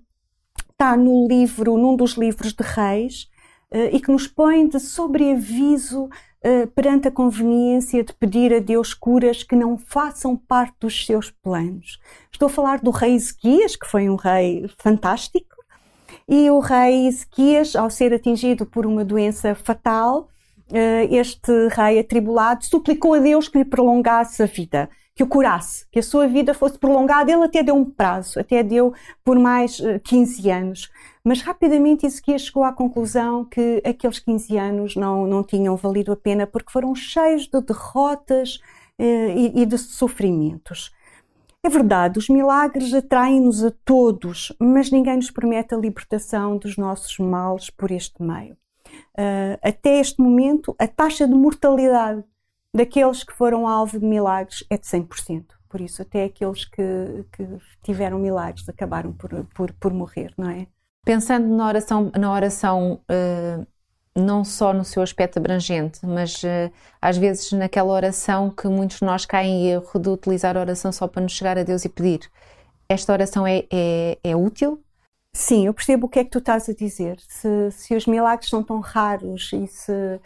está 0.72 0.96
no 0.96 1.28
livro, 1.28 1.78
num 1.78 1.94
dos 1.96 2.14
livros 2.14 2.54
de 2.54 2.64
Reis, 2.64 3.30
eh, 3.70 3.90
e 3.94 4.00
que 4.00 4.10
nos 4.10 4.26
põe 4.26 4.66
de 4.66 4.80
sobreaviso 4.80 6.06
uh, 6.06 6.68
perante 6.74 7.10
a 7.10 7.12
conveniência 7.12 8.02
de 8.02 8.14
pedir 8.14 8.54
a 8.54 8.60
Deus 8.60 8.94
curas 8.94 9.44
que 9.44 9.58
não 9.58 9.78
façam 9.78 10.38
parte 10.38 10.74
dos 10.80 11.06
seus 11.06 11.30
planos. 11.30 12.00
Estou 12.32 12.46
a 12.46 12.50
falar 12.50 12.80
do 12.80 12.90
rei 12.90 13.16
Ezequias, 13.16 13.76
que 13.76 13.86
foi 13.86 14.10
um 14.10 14.16
rei 14.16 14.66
fantástico, 14.78 15.58
e 16.30 16.50
o 16.50 16.60
rei 16.60 17.08
Ezequias, 17.08 17.76
ao 17.76 17.90
ser 17.90 18.14
atingido 18.14 18.66
por 18.66 18.86
uma 18.86 19.04
doença 19.04 19.54
fatal, 19.54 20.30
uh, 20.72 21.14
este 21.14 21.52
rei 21.76 22.00
atribulado 22.00 22.64
suplicou 22.64 23.16
a 23.16 23.20
Deus 23.20 23.50
que 23.50 23.58
lhe 23.58 23.66
prolongasse 23.66 24.42
a 24.42 24.46
vida 24.46 24.90
que 25.16 25.24
o 25.24 25.28
curasse, 25.28 25.86
que 25.92 26.00
a 26.00 26.04
sua 26.04 26.28
vida 26.28 26.54
fosse 26.54 26.78
prolongada. 26.78 27.32
Ele 27.32 27.44
até 27.44 27.62
deu 27.62 27.76
um 27.76 27.86
prazo, 27.86 28.40
até 28.40 28.64
deu 28.64 28.94
por 29.24 29.38
mais 29.38 29.80
15 30.04 30.50
anos. 30.50 30.92
Mas 31.24 31.42
rapidamente 31.42 32.06
Ezequias 32.06 32.44
chegou 32.44 32.64
à 32.64 32.74
conclusão 32.74 33.46
que 33.46 33.82
aqueles 33.86 34.20
15 34.20 34.58
anos 34.58 34.96
não, 34.96 35.26
não 35.28 35.44
tinham 35.44 35.76
valido 35.76 36.12
a 36.12 36.18
pena 36.18 36.48
porque 36.48 36.72
foram 36.72 36.94
cheios 36.96 37.48
de 37.48 37.62
derrotas 37.62 38.60
eh, 38.98 39.34
e, 39.36 39.62
e 39.62 39.66
de 39.66 39.78
sofrimentos. 39.78 40.92
É 41.66 41.70
verdade, 41.70 42.20
os 42.20 42.28
milagres 42.28 42.94
atraem-nos 42.94 43.64
a 43.64 43.72
todos, 43.86 44.52
mas 44.60 44.92
ninguém 44.92 45.16
nos 45.16 45.32
promete 45.32 45.74
a 45.74 45.78
libertação 45.78 46.58
dos 46.58 46.76
nossos 46.76 47.18
males 47.20 47.70
por 47.70 47.90
este 47.90 48.22
meio. 48.22 48.58
Uh, 49.18 49.58
até 49.62 50.00
este 50.00 50.22
momento, 50.22 50.76
a 50.78 50.88
taxa 50.88 51.26
de 51.26 51.34
mortalidade 51.34 52.24
daqueles 52.74 53.24
que 53.24 53.34
foram 53.34 53.68
alvo 53.68 54.00
de 54.00 54.06
milagres 54.06 54.64
é 54.70 54.78
de 54.78 54.86
100%. 54.86 55.46
Por 55.70 55.82
isso, 55.82 56.02
até 56.02 56.26
aqueles 56.26 56.66
que, 56.66 57.26
que 57.32 57.48
tiveram 57.84 58.20
milagres 58.20 58.68
acabaram 58.70 59.12
por, 59.12 59.30
por, 59.56 59.74
por 59.74 59.94
morrer, 59.94 60.34
não 60.38 60.50
é? 60.50 60.68
Pensando 61.04 61.48
na 61.48 61.68
oração, 61.68 62.12
na 62.18 62.32
oração 62.32 63.02
uh, 63.10 63.68
não 64.16 64.44
só 64.44 64.72
no 64.72 64.86
seu 64.86 65.02
aspecto 65.02 65.38
abrangente, 65.40 66.06
mas 66.06 66.44
uh, 66.44 66.72
às 67.02 67.18
vezes 67.18 67.52
naquela 67.52 67.92
oração 67.92 68.50
que 68.50 68.68
muitos 68.68 69.00
de 69.00 69.06
nós 69.06 69.26
caem 69.26 69.66
em 69.66 69.68
erro 69.72 70.00
de 70.00 70.10
utilizar 70.10 70.56
a 70.56 70.60
oração 70.60 70.92
só 70.92 71.08
para 71.08 71.24
nos 71.24 71.34
chegar 71.34 71.58
a 71.58 71.64
Deus 71.64 71.84
e 71.86 71.90
pedir. 71.90 72.30
Esta 72.88 73.12
oração 73.12 73.46
é, 73.46 73.66
é, 73.72 74.20
é 74.24 74.36
útil? 74.36 74.84
Sim, 75.36 75.66
eu 75.66 75.74
percebo 75.74 76.06
o 76.06 76.10
que 76.10 76.20
é 76.20 76.24
que 76.24 76.30
tu 76.30 76.38
estás 76.38 76.70
a 76.70 76.74
dizer. 76.74 77.20
Se, 77.28 77.72
se 77.72 77.96
os 77.96 78.06
milagres 78.06 78.50
são 78.50 78.64
tão 78.64 78.80
raros 78.80 79.50
e 79.52 79.66
se, 79.66 80.20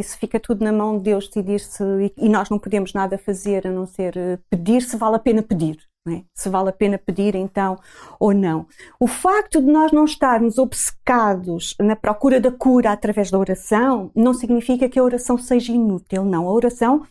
se 0.00 0.16
fica 0.16 0.38
tudo 0.38 0.64
na 0.64 0.72
mão 0.72 0.96
de 0.96 1.04
Deus 1.04 1.26
decidir 1.26 1.58
se 1.60 1.82
e, 2.16 2.28
nós 2.28 2.48
não 2.48 2.58
podemos 2.58 2.92
nada 2.92 3.18
fazer 3.18 3.66
a 3.66 3.70
não 3.70 3.84
ser 3.84 4.16
eh, 4.16 4.38
pedir, 4.48 4.82
se 4.82 4.96
vale 4.96 5.16
a 5.16 5.18
pena 5.18 5.42
pedir. 5.42 5.78
É? 6.08 6.22
Se 6.34 6.48
vale 6.48 6.70
a 6.70 6.72
pena 6.72 6.98
pedir 6.98 7.36
então 7.36 7.78
ou 8.18 8.34
não. 8.34 8.66
O 8.98 9.06
facto 9.06 9.60
de 9.60 9.70
nós 9.70 9.92
não 9.92 10.04
estarmos 10.04 10.58
obcecados 10.58 11.76
na 11.78 11.94
procura 11.94 12.40
da 12.40 12.50
cura 12.50 12.90
através 12.90 13.30
da 13.30 13.38
oração 13.38 14.10
não 14.12 14.34
significa 14.34 14.88
que 14.88 14.98
a 14.98 15.02
oração 15.02 15.38
seja 15.38 15.72
inútil, 15.72 16.24
não. 16.24 16.48
A 16.48 16.52
oração 16.52 17.06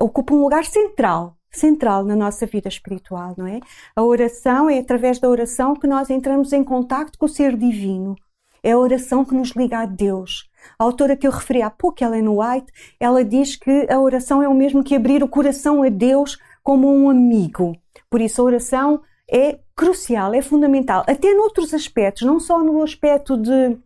ocupa 0.00 0.32
um 0.32 0.40
lugar 0.40 0.64
central, 0.64 1.36
central 1.50 2.02
na 2.02 2.16
nossa 2.16 2.46
vida 2.46 2.68
espiritual, 2.68 3.34
não 3.36 3.46
é? 3.46 3.60
A 3.94 4.02
oração 4.02 4.70
é 4.70 4.78
através 4.78 5.18
da 5.18 5.28
oração 5.28 5.74
que 5.74 5.86
nós 5.86 6.08
entramos 6.08 6.50
em 6.54 6.64
contato 6.64 7.18
com 7.18 7.26
o 7.26 7.28
ser 7.28 7.54
divino. 7.56 8.16
É 8.62 8.72
a 8.72 8.78
oração 8.78 9.22
que 9.22 9.34
nos 9.34 9.50
liga 9.50 9.80
a 9.80 9.86
Deus. 9.86 10.49
A 10.78 10.84
autora 10.84 11.16
que 11.16 11.26
eu 11.26 11.30
referi 11.30 11.62
há 11.62 11.70
pouco, 11.70 12.02
Ellen 12.02 12.28
White, 12.28 12.72
ela 12.98 13.24
diz 13.24 13.56
que 13.56 13.86
a 13.90 14.00
oração 14.00 14.42
é 14.42 14.48
o 14.48 14.54
mesmo 14.54 14.82
que 14.82 14.94
abrir 14.94 15.22
o 15.22 15.28
coração 15.28 15.82
a 15.82 15.88
Deus 15.88 16.38
como 16.62 16.92
um 16.92 17.08
amigo. 17.08 17.76
Por 18.08 18.20
isso, 18.20 18.40
a 18.40 18.44
oração 18.44 19.02
é 19.30 19.60
crucial, 19.76 20.34
é 20.34 20.42
fundamental, 20.42 21.04
até 21.06 21.32
noutros 21.32 21.72
aspectos, 21.72 22.26
não 22.26 22.40
só 22.40 22.62
no 22.62 22.82
aspecto 22.82 23.36
de, 23.36 23.78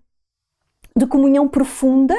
de 0.97 1.07
comunhão 1.07 1.47
profunda 1.47 2.17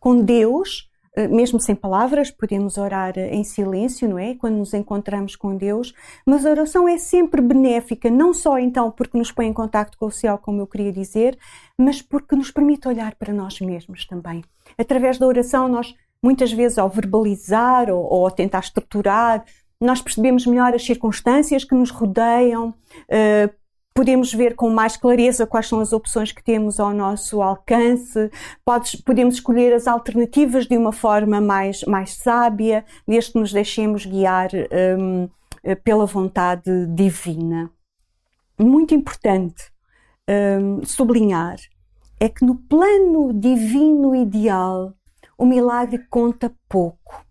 com 0.00 0.20
Deus, 0.20 0.90
mesmo 1.30 1.60
sem 1.60 1.74
palavras, 1.74 2.30
podemos 2.30 2.76
orar 2.76 3.16
em 3.18 3.44
silêncio, 3.44 4.08
não 4.08 4.18
é? 4.18 4.34
Quando 4.34 4.56
nos 4.56 4.74
encontramos 4.74 5.36
com 5.36 5.56
Deus, 5.56 5.94
mas 6.26 6.44
a 6.44 6.50
oração 6.50 6.88
é 6.88 6.98
sempre 6.98 7.40
benéfica, 7.40 8.10
não 8.10 8.32
só 8.32 8.58
então 8.58 8.90
porque 8.90 9.16
nos 9.16 9.30
põe 9.30 9.46
em 9.46 9.52
contacto 9.52 9.96
com 9.96 10.06
o 10.06 10.10
céu, 10.10 10.38
como 10.38 10.60
eu 10.60 10.66
queria 10.66 10.92
dizer, 10.92 11.38
mas 11.78 12.02
porque 12.02 12.34
nos 12.34 12.50
permite 12.50 12.88
olhar 12.88 13.14
para 13.14 13.32
nós 13.32 13.60
mesmos 13.60 14.06
também. 14.06 14.42
Através 14.76 15.18
da 15.18 15.26
oração, 15.26 15.68
nós 15.68 15.94
muitas 16.22 16.52
vezes 16.52 16.78
ao 16.78 16.88
verbalizar 16.88 17.90
ou, 17.90 18.02
ou 18.02 18.30
tentar 18.30 18.60
estruturar 18.60 19.44
nós 19.80 20.00
percebemos 20.00 20.46
melhor 20.46 20.74
as 20.74 20.84
circunstâncias 20.84 21.64
que 21.64 21.74
nos 21.74 21.90
rodeiam, 21.90 22.68
uh, 22.68 23.54
podemos 23.94 24.34
ver 24.34 24.56
com 24.56 24.68
mais 24.68 24.96
clareza 24.96 25.46
quais 25.46 25.68
são 25.68 25.78
as 25.78 25.92
opções 25.92 26.32
que 26.32 26.42
temos 26.42 26.80
ao 26.80 26.92
nosso 26.92 27.40
alcance, 27.40 28.30
Podes, 28.64 28.96
podemos 28.96 29.36
escolher 29.36 29.72
as 29.72 29.86
alternativas 29.86 30.66
de 30.66 30.76
uma 30.76 30.92
forma 30.92 31.40
mais, 31.40 31.82
mais 31.84 32.14
sábia, 32.14 32.84
desde 33.06 33.32
que 33.32 33.38
nos 33.38 33.52
deixemos 33.52 34.04
guiar 34.04 34.50
um, 34.98 35.28
pela 35.84 36.04
vontade 36.06 36.86
divina. 36.88 37.70
Muito 38.58 38.94
importante 38.94 39.72
um, 40.28 40.84
sublinhar 40.84 41.56
é 42.18 42.28
que 42.28 42.44
no 42.44 42.56
plano 42.56 43.32
divino 43.32 44.14
ideal 44.14 44.92
o 45.38 45.46
milagre 45.46 46.04
conta 46.10 46.52
pouco. 46.68 47.23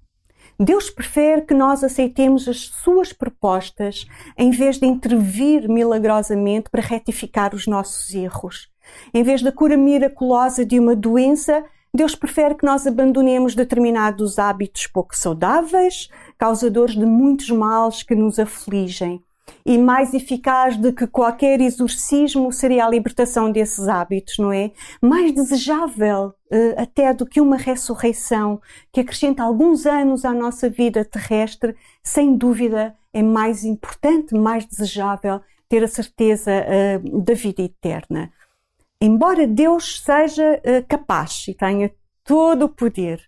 Deus 0.60 0.90
prefere 0.90 1.42
que 1.42 1.54
nós 1.54 1.84
aceitemos 1.84 2.48
as 2.48 2.62
suas 2.68 3.12
propostas 3.12 4.08
em 4.38 4.52
vez 4.52 4.78
de 4.78 4.86
intervir 4.86 5.68
milagrosamente 5.68 6.70
para 6.70 6.82
retificar 6.82 7.56
os 7.56 7.68
nossos 7.68 8.14
erros. 8.14 8.72
Em 9.14 9.24
vez 9.24 9.42
da 9.42 9.52
cura 9.52 9.78
miraculosa 9.78 10.66
de 10.66 10.80
uma 10.80 10.96
doença, 10.96 11.64
Deus 11.94 12.16
prefere 12.16 12.56
que 12.56 12.66
nós 12.66 12.88
abandonemos 12.88 13.56
determinados 13.56 14.40
hábitos 14.40 14.88
pouco 14.88 15.16
saudáveis, 15.16 16.10
causadores 16.38 16.96
de 16.96 17.06
muitos 17.06 17.50
males 17.50 18.04
que 18.04 18.16
nos 18.16 18.40
afligem 18.40 19.24
e 19.66 19.78
mais 19.78 20.14
eficaz 20.14 20.78
do 20.78 20.92
que 20.92 21.08
qualquer 21.08 21.62
exorcismo 21.62 22.52
seria 22.52 22.86
a 22.86 22.90
libertação 22.90 23.52
desses 23.52 23.88
hábitos, 23.88 24.38
não 24.38 24.52
é? 24.52 24.72
Mais 25.02 25.32
desejável 25.32 26.28
uh, 26.28 26.74
até 26.82 27.14
do 27.14 27.26
que 27.26 27.40
uma 27.40 27.58
ressurreição 27.58 28.62
que 28.92 29.00
acrescenta 29.02 29.44
alguns 29.44 29.86
anos 29.86 30.26
à 30.26 30.34
nossa 30.34 30.70
vida 30.70 31.06
terrestre, 31.06 31.76
sem 32.04 32.36
dúvida 32.36 32.96
é 33.14 33.22
mais 33.22 33.64
importante, 33.64 34.34
mais 34.34 34.66
desejável 34.66 35.40
ter 35.70 35.84
a 35.84 35.88
certeza 35.88 36.52
uh, 36.52 37.22
da 37.22 37.34
vida 37.34 37.62
eterna. 37.62 38.32
Embora 39.00 39.48
Deus 39.48 40.02
seja 40.02 40.60
uh, 40.60 40.86
capaz 40.88 41.46
e 41.48 41.54
tenha 41.54 41.92
todo 42.24 42.66
o 42.66 42.70
poder 42.70 43.22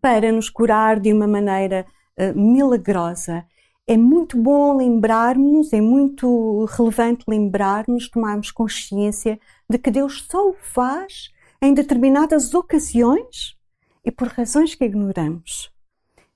para 0.00 0.30
nos 0.32 0.50
curar 0.50 1.00
de 1.00 1.12
uma 1.12 1.26
maneira 1.26 1.86
milagrosa, 2.34 3.44
é 3.88 3.96
muito 3.96 4.36
bom 4.36 4.76
lembrarmos, 4.76 5.72
é 5.72 5.80
muito 5.80 6.66
relevante 6.66 7.24
lembrarmos, 7.26 8.10
tomarmos 8.10 8.50
consciência 8.50 9.40
de 9.68 9.78
que 9.78 9.90
Deus 9.90 10.26
só 10.30 10.50
o 10.50 10.52
faz 10.52 11.32
em 11.62 11.72
determinadas 11.72 12.52
ocasiões 12.52 13.56
e 14.04 14.10
por 14.10 14.28
razões 14.28 14.74
que 14.74 14.84
ignoramos. 14.84 15.72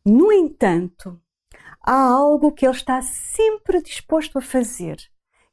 No 0.03 0.33
entanto, 0.33 1.21
há 1.83 1.95
algo 1.95 2.53
que 2.53 2.65
Ele 2.65 2.75
está 2.75 3.03
sempre 3.03 3.83
disposto 3.83 4.39
a 4.39 4.41
fazer, 4.41 4.97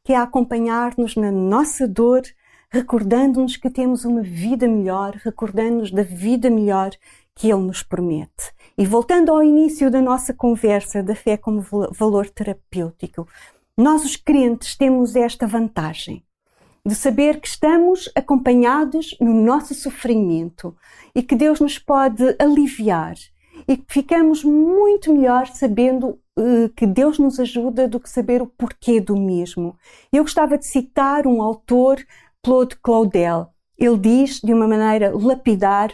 que 0.01 0.13
é 0.13 0.15
acompanhar-nos 0.15 1.17
na 1.17 1.33
nossa 1.33 1.85
dor, 1.85 2.21
recordando-nos 2.71 3.57
que 3.57 3.69
temos 3.69 4.05
uma 4.05 4.21
vida 4.21 4.69
melhor, 4.69 5.15
recordando-nos 5.15 5.91
da 5.91 6.03
vida 6.03 6.49
melhor 6.49 6.91
que 7.39 7.49
Ele 7.49 7.61
nos 7.61 7.81
promete. 7.81 8.51
E 8.77 8.85
voltando 8.85 9.31
ao 9.31 9.41
início 9.41 9.89
da 9.89 10.01
nossa 10.01 10.33
conversa 10.33 11.01
da 11.01 11.15
fé 11.15 11.37
como 11.37 11.65
valor 11.91 12.29
terapêutico, 12.29 13.25
nós 13.77 14.03
os 14.03 14.17
crentes 14.17 14.75
temos 14.75 15.15
esta 15.15 15.47
vantagem 15.47 16.21
de 16.85 16.93
saber 16.93 17.39
que 17.39 17.47
estamos 17.47 18.11
acompanhados 18.13 19.15
no 19.21 19.33
nosso 19.33 19.73
sofrimento 19.73 20.75
e 21.15 21.23
que 21.23 21.33
Deus 21.33 21.61
nos 21.61 21.79
pode 21.79 22.35
aliviar 22.37 23.15
e 23.65 23.77
que 23.77 23.85
ficamos 23.87 24.43
muito 24.43 25.13
melhor 25.13 25.47
sabendo 25.47 26.19
uh, 26.37 26.67
que 26.75 26.85
Deus 26.85 27.19
nos 27.19 27.39
ajuda 27.39 27.87
do 27.87 28.01
que 28.01 28.09
saber 28.09 28.41
o 28.41 28.47
porquê 28.47 28.99
do 28.99 29.15
mesmo. 29.15 29.77
Eu 30.11 30.23
gostava 30.23 30.57
de 30.57 30.65
citar 30.65 31.25
um 31.25 31.41
autor, 31.41 32.05
Claude 32.43 32.75
Claudel. 32.81 33.47
Ele 33.77 33.97
diz 33.97 34.41
de 34.41 34.53
uma 34.53 34.67
maneira 34.67 35.17
lapidar: 35.17 35.93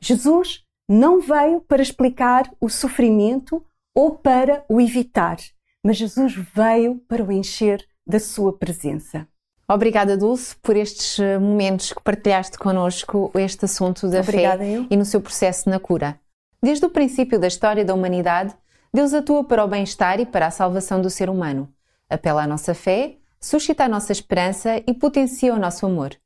Jesus 0.00 0.64
não 0.88 1.20
veio 1.20 1.60
para 1.60 1.82
explicar 1.82 2.50
o 2.60 2.68
sofrimento 2.68 3.64
ou 3.94 4.12
para 4.12 4.64
o 4.68 4.80
evitar, 4.80 5.36
mas 5.84 5.96
Jesus 5.96 6.34
veio 6.54 6.96
para 7.08 7.22
o 7.22 7.32
encher 7.32 7.84
da 8.06 8.18
sua 8.18 8.56
presença. 8.56 9.26
Obrigada, 9.70 10.16
Dulce, 10.16 10.56
por 10.62 10.76
estes 10.76 11.18
eh, 11.18 11.38
momentos 11.38 11.92
que 11.92 12.02
partilhaste 12.02 12.58
connosco 12.58 13.30
este 13.34 13.66
assunto 13.66 14.08
da 14.08 14.20
Obrigada, 14.20 14.64
fé 14.64 14.78
eu. 14.78 14.86
e 14.88 14.96
no 14.96 15.04
seu 15.04 15.20
processo 15.20 15.68
na 15.68 15.78
cura. 15.78 16.18
Desde 16.62 16.86
o 16.86 16.90
princípio 16.90 17.38
da 17.38 17.46
história 17.46 17.84
da 17.84 17.92
humanidade, 17.92 18.54
Deus 18.92 19.12
atua 19.12 19.44
para 19.44 19.62
o 19.62 19.68
bem-estar 19.68 20.20
e 20.20 20.24
para 20.26 20.46
a 20.46 20.50
salvação 20.50 21.02
do 21.02 21.10
ser 21.10 21.28
humano. 21.28 21.68
Apela 22.08 22.44
à 22.44 22.46
nossa 22.46 22.72
fé, 22.72 23.18
suscita 23.38 23.84
a 23.84 23.88
nossa 23.88 24.10
esperança 24.10 24.82
e 24.86 24.94
potencia 24.94 25.54
o 25.54 25.58
nosso 25.58 25.84
amor. 25.84 26.16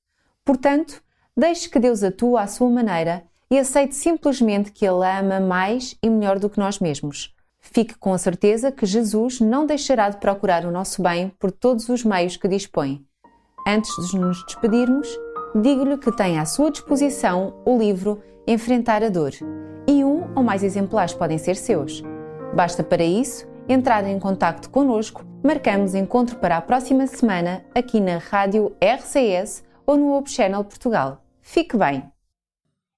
Portanto, 0.45 1.03
deixe 1.37 1.69
que 1.69 1.81
Deus 1.81 2.05
atue 2.05 2.37
à 2.37 2.47
sua 2.47 2.71
maneira 2.71 3.25
e 3.53 3.59
aceite 3.59 3.95
simplesmente 3.95 4.73
que 4.73 4.83
Ele 4.83 5.05
a 5.05 5.21
ama 5.21 5.39
mais 5.39 5.95
e 6.03 6.09
melhor 6.09 6.39
do 6.39 6.49
que 6.49 6.59
nós 6.59 6.79
mesmos. 6.79 7.35
Fique 7.61 7.95
com 7.99 8.15
a 8.15 8.17
certeza 8.19 8.73
que 8.73 8.87
Jesus 8.87 9.41
não 9.41 9.67
deixará 9.67 10.09
de 10.09 10.17
procurar 10.17 10.65
o 10.65 10.71
nosso 10.71 11.03
bem 11.03 11.29
por 11.39 11.53
todos 11.53 11.91
os 11.91 12.03
meios 12.03 12.35
que 12.35 12.49
dispõe. 12.49 13.05
Antes 13.69 13.95
de 14.11 14.19
nos 14.19 14.43
despedirmos, 14.47 15.07
digo-lhe 15.55 15.99
que 15.99 16.11
tem 16.17 16.39
à 16.39 16.47
sua 16.47 16.71
disposição 16.71 17.63
o 17.67 17.77
livro 17.77 18.23
Enfrentar 18.47 19.05
a 19.05 19.11
Dor 19.11 19.33
e 19.87 20.03
um 20.03 20.33
ou 20.35 20.43
mais 20.43 20.65
exemplares 20.65 21.13
podem 21.13 21.37
ser 21.37 21.57
seus. 21.57 22.03
Basta 22.57 22.83
para 22.83 23.05
isso 23.05 23.47
entrar 23.69 24.07
em 24.07 24.19
contato 24.19 24.71
connosco, 24.71 25.27
marcamos 25.45 25.95
encontro 25.95 26.37
para 26.37 26.57
a 26.57 26.63
próxima 26.63 27.07
semana 27.07 27.63
aqui 27.75 28.01
na 28.01 28.17
Rádio 28.17 28.75
RCS 28.81 29.63
ou 29.87 29.99
no 29.99 30.17
Hope 30.17 30.31
Channel 30.31 30.65
Portugal. 30.65 31.23
Fique 31.43 31.77
bem! 31.77 32.12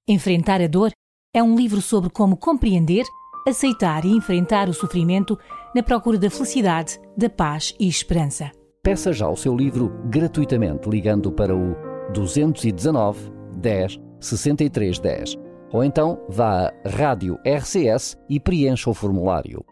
Enfrentar 0.07 0.61
a 0.61 0.67
Dor 0.67 0.91
é 1.35 1.43
um 1.43 1.57
livro 1.57 1.81
sobre 1.81 2.11
como 2.11 2.37
compreender, 2.37 3.07
aceitar 3.49 4.05
e 4.05 4.11
enfrentar 4.11 4.69
o 4.69 4.75
sofrimento 4.75 5.39
na 5.75 5.83
procura 5.83 6.19
da 6.19 6.29
felicidade, 6.29 7.01
da 7.17 7.31
paz 7.31 7.75
e 7.81 7.89
esperança. 7.89 8.53
Peça 8.83 9.15
já 9.15 9.27
o 9.27 9.37
seu 9.37 9.57
livro 9.57 9.91
gratuitamente 10.11 10.91
ligando 10.91 11.33
para 11.33 11.57
o 11.57 11.75
219 12.13 13.33
10 13.57 13.99
63 14.21 14.99
10 14.99 15.37
ou 15.73 15.83
então 15.83 16.21
vá 16.29 16.67
à 16.67 16.73
Rádio 16.87 17.39
RCS 17.43 18.15
e 18.29 18.39
preencha 18.39 18.91
o 18.91 18.95
formulário. 18.95 19.65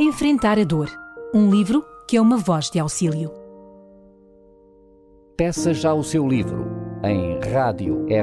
Enfrentar 0.00 0.58
a 0.58 0.64
Dor, 0.64 0.90
um 1.34 1.50
livro 1.50 1.84
que 2.08 2.16
é 2.16 2.20
uma 2.20 2.38
voz 2.38 2.70
de 2.70 2.78
auxílio. 2.78 3.30
Peça 5.36 5.74
já 5.74 5.92
o 5.92 6.02
seu 6.02 6.26
livro 6.26 6.85
em 7.06 7.38
radiorcs.pt. 7.52 8.16